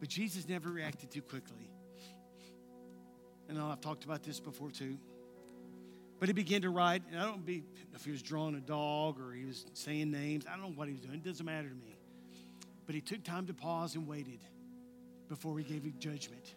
But 0.00 0.08
Jesus 0.08 0.48
never 0.48 0.70
reacted 0.70 1.10
too 1.10 1.20
quickly. 1.20 1.70
And 3.46 3.58
I've 3.58 3.82
talked 3.82 4.04
about 4.04 4.22
this 4.22 4.40
before 4.40 4.70
too. 4.70 4.96
But 6.18 6.30
he 6.30 6.32
began 6.32 6.62
to 6.62 6.70
write, 6.70 7.02
and 7.10 7.20
I 7.20 7.24
don't 7.24 7.46
know 7.46 7.62
if 7.94 8.04
he 8.06 8.10
was 8.10 8.22
drawing 8.22 8.54
a 8.54 8.60
dog 8.60 9.20
or 9.20 9.34
he 9.34 9.44
was 9.44 9.66
saying 9.74 10.10
names. 10.10 10.46
I 10.46 10.52
don't 10.52 10.62
know 10.62 10.76
what 10.76 10.88
he 10.88 10.94
was 10.94 11.02
doing. 11.02 11.16
It 11.16 11.24
doesn't 11.24 11.44
matter 11.44 11.68
to 11.68 11.74
me. 11.74 11.98
but 12.86 12.94
he 12.94 13.02
took 13.02 13.22
time 13.22 13.46
to 13.48 13.54
pause 13.54 13.96
and 13.96 14.08
waited 14.08 14.40
before 15.28 15.58
he 15.58 15.64
gave 15.64 15.98
judgment. 15.98 16.54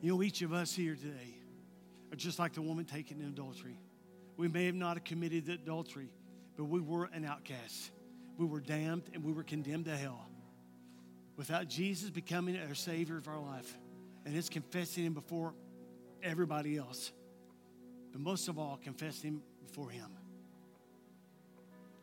You 0.00 0.14
know, 0.14 0.22
each 0.22 0.40
of 0.40 0.52
us 0.52 0.74
here 0.74 0.94
today 0.94 1.34
are 2.10 2.16
just 2.16 2.38
like 2.38 2.54
the 2.54 2.62
woman 2.62 2.86
taken 2.86 3.20
in 3.20 3.26
adultery. 3.28 3.78
We 4.36 4.48
may 4.48 4.64
have 4.66 4.74
not 4.74 5.04
committed 5.04 5.48
adultery, 5.50 6.08
but 6.56 6.64
we 6.64 6.80
were 6.80 7.10
an 7.12 7.26
outcast. 7.26 7.90
We 8.38 8.46
were 8.46 8.60
damned 8.60 9.02
and 9.12 9.22
we 9.22 9.32
were 9.32 9.42
condemned 9.42 9.84
to 9.84 9.96
hell. 9.96 10.26
Without 11.36 11.68
Jesus 11.68 12.08
becoming 12.08 12.58
our 12.58 12.74
Savior 12.74 13.18
of 13.18 13.28
our 13.28 13.38
life, 13.38 13.76
and 14.24 14.34
it's 14.34 14.48
confessing 14.48 15.04
Him 15.04 15.12
before 15.12 15.54
everybody 16.22 16.78
else, 16.78 17.12
but 18.12 18.20
most 18.20 18.48
of 18.48 18.58
all, 18.58 18.78
confessing 18.82 19.30
Him 19.30 19.42
before 19.66 19.90
Him. 19.90 20.10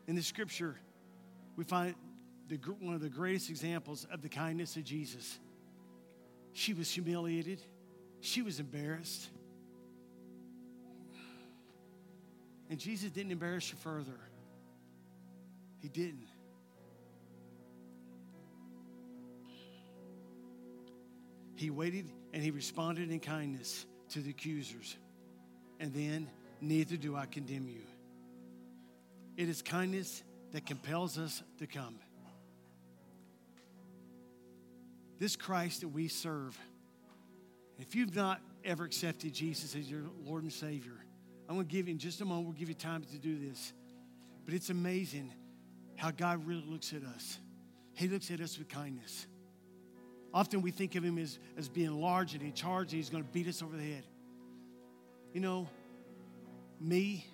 In 0.08 0.16
the 0.16 0.24
scripture, 0.24 0.76
we 1.56 1.64
find 1.64 1.96
the, 2.48 2.58
one 2.80 2.94
of 2.94 3.02
the 3.02 3.10
greatest 3.10 3.50
examples 3.50 4.06
of 4.12 4.22
the 4.22 4.30
kindness 4.30 4.76
of 4.76 4.84
Jesus. 4.84 5.40
She 6.54 6.74
was 6.74 6.90
humiliated, 6.90 7.62
she 8.28 8.42
was 8.42 8.60
embarrassed. 8.60 9.30
And 12.70 12.78
Jesus 12.78 13.10
didn't 13.10 13.32
embarrass 13.32 13.70
her 13.70 13.78
further. 13.78 14.20
He 15.80 15.88
didn't. 15.88 16.28
He 21.56 21.70
waited 21.70 22.12
and 22.34 22.44
he 22.44 22.52
responded 22.52 23.10
in 23.12 23.22
kindness 23.22 23.86
to 24.10 24.20
the 24.20 24.32
accusers. 24.32 24.98
And 25.80 25.94
then, 25.94 26.30
neither 26.60 26.98
do 26.98 27.16
I 27.16 27.28
condemn 27.28 27.70
you. 27.70 27.84
It 29.38 29.48
is 29.48 29.62
kindness 29.62 30.22
that 30.52 30.66
compels 30.66 31.18
us 31.18 31.42
to 31.60 31.68
come. 31.68 31.96
This 35.18 35.38
Christ 35.38 35.82
that 35.82 35.88
we 35.88 36.10
serve, 36.10 36.60
if 37.80 37.96
you've 37.96 38.16
not 38.16 38.42
ever 38.64 38.86
accepted 38.86 39.34
Jesus 39.34 39.76
as 39.76 39.90
your 39.90 40.04
Lord 40.24 40.44
and 40.44 40.52
Savior, 40.52 40.98
I'm 41.48 41.56
going 41.56 41.68
to 41.68 41.72
give 41.72 41.88
you 41.88 41.94
in 41.94 42.00
just 42.00 42.22
a 42.22 42.26
moment, 42.26 42.48
we'll 42.48 42.58
give 42.58 42.70
you 42.70 42.76
time 42.76 43.04
to 43.04 43.18
do 43.18 43.38
this. 43.38 43.74
But 44.46 44.54
it's 44.54 44.70
amazing 44.70 45.34
how 45.96 46.12
God 46.12 46.46
really 46.46 46.66
looks 46.66 46.94
at 46.94 47.04
us. 47.04 47.40
He 47.94 48.08
looks 48.08 48.30
at 48.32 48.42
us 48.42 48.58
with 48.58 48.68
kindness. 48.68 49.28
Often 50.34 50.62
we 50.62 50.72
think 50.72 50.96
of 50.96 51.04
Him 51.04 51.18
as, 51.18 51.40
as 51.58 51.70
being 51.70 52.00
large 52.00 52.34
and 52.34 52.44
in 52.44 52.54
charge 52.54 52.92
and 52.92 52.98
He's 52.98 53.10
going 53.10 53.24
to 53.24 53.30
beat 53.30 53.48
us 53.48 53.62
over 53.62 53.76
the 53.76 53.84
head. 53.84 54.04
You 55.34 55.42
know, 55.42 55.68
me, 56.80 57.26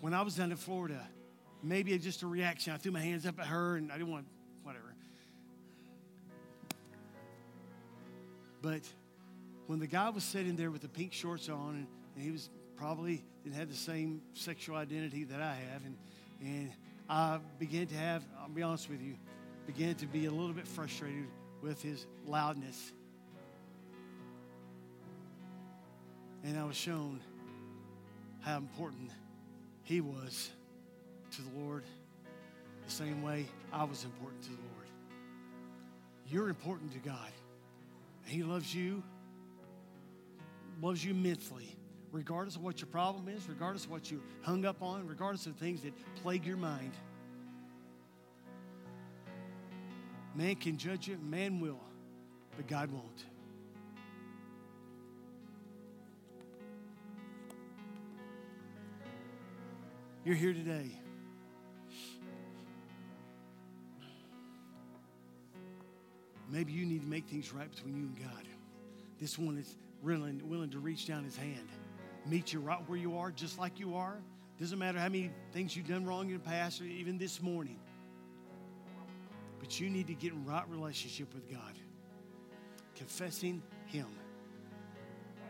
when 0.00 0.14
I 0.14 0.22
was 0.22 0.36
down 0.36 0.50
in 0.50 0.56
Florida, 0.56 1.00
maybe 1.62 1.96
just 1.98 2.22
a 2.22 2.26
reaction. 2.26 2.72
I 2.72 2.76
threw 2.76 2.92
my 2.92 3.00
hands 3.00 3.24
up 3.26 3.38
at 3.38 3.46
her 3.46 3.76
and 3.76 3.92
I 3.92 3.96
didn't 3.98 4.10
want, 4.10 4.26
whatever. 4.62 4.94
But 8.60 8.82
when 9.72 9.80
the 9.80 9.86
guy 9.86 10.10
was 10.10 10.22
sitting 10.22 10.54
there 10.54 10.70
with 10.70 10.82
the 10.82 10.88
pink 10.88 11.14
shorts 11.14 11.48
on 11.48 11.70
and, 11.70 11.86
and 12.14 12.22
he 12.22 12.30
was 12.30 12.50
probably 12.76 13.24
didn't 13.42 13.56
have 13.56 13.70
the 13.70 13.74
same 13.74 14.20
sexual 14.34 14.76
identity 14.76 15.24
that 15.24 15.40
I 15.40 15.54
have, 15.54 15.82
and, 15.86 15.96
and 16.42 16.70
I 17.08 17.38
began 17.58 17.86
to 17.86 17.94
have, 17.94 18.22
I'll 18.38 18.50
be 18.50 18.60
honest 18.60 18.90
with 18.90 19.00
you, 19.00 19.14
began 19.66 19.94
to 19.94 20.06
be 20.06 20.26
a 20.26 20.30
little 20.30 20.52
bit 20.52 20.68
frustrated 20.68 21.24
with 21.62 21.80
his 21.80 22.04
loudness. 22.26 22.92
And 26.44 26.58
I 26.58 26.64
was 26.64 26.76
shown 26.76 27.18
how 28.42 28.58
important 28.58 29.10
he 29.84 30.02
was 30.02 30.50
to 31.30 31.40
the 31.40 31.58
Lord 31.58 31.84
the 32.84 32.92
same 32.92 33.22
way 33.22 33.46
I 33.72 33.84
was 33.84 34.04
important 34.04 34.42
to 34.42 34.50
the 34.50 34.56
Lord. 34.74 34.88
You're 36.26 36.50
important 36.50 36.92
to 36.92 36.98
God. 36.98 37.32
And 38.26 38.34
he 38.34 38.42
loves 38.42 38.74
you, 38.74 39.02
loves 40.82 41.02
you 41.04 41.12
immensely 41.12 41.76
regardless 42.12 42.56
of 42.56 42.62
what 42.62 42.80
your 42.80 42.88
problem 42.88 43.26
is, 43.28 43.48
regardless 43.48 43.86
of 43.86 43.90
what 43.90 44.10
you're 44.10 44.20
hung 44.42 44.66
up 44.66 44.82
on, 44.82 45.06
regardless 45.06 45.46
of 45.46 45.56
things 45.56 45.80
that 45.82 45.92
plague 46.22 46.44
your 46.44 46.58
mind. 46.58 46.92
Man 50.34 50.54
can 50.56 50.76
judge 50.76 51.08
you, 51.08 51.18
man 51.18 51.58
will, 51.58 51.80
but 52.56 52.66
God 52.66 52.90
won't. 52.92 53.24
You're 60.24 60.36
here 60.36 60.52
today. 60.52 60.90
Maybe 66.50 66.72
you 66.72 66.84
need 66.84 67.00
to 67.00 67.08
make 67.08 67.26
things 67.26 67.52
right 67.52 67.70
between 67.70 67.96
you 67.96 68.04
and 68.04 68.18
God. 68.18 68.44
This 69.18 69.38
one 69.38 69.56
is 69.56 69.74
willing, 70.02 70.40
willing 70.48 70.70
to 70.70 70.78
reach 70.78 71.06
down 71.06 71.24
his 71.24 71.36
hand 71.36 71.68
meet 72.26 72.52
you 72.52 72.60
right 72.60 72.78
where 72.88 72.98
you 72.98 73.16
are, 73.16 73.30
just 73.30 73.58
like 73.58 73.78
you 73.80 73.96
are. 73.96 74.16
Doesn't 74.60 74.78
matter 74.78 74.98
how 74.98 75.08
many 75.08 75.30
things 75.52 75.76
you've 75.76 75.88
done 75.88 76.04
wrong 76.04 76.28
in 76.28 76.34
the 76.34 76.38
past 76.38 76.80
or 76.80 76.84
even 76.84 77.18
this 77.18 77.42
morning. 77.42 77.78
But 79.58 79.80
you 79.80 79.90
need 79.90 80.06
to 80.08 80.14
get 80.14 80.32
in 80.32 80.44
right 80.44 80.68
relationship 80.68 81.32
with 81.34 81.48
God, 81.50 81.74
confessing 82.96 83.62
Him. 83.86 84.06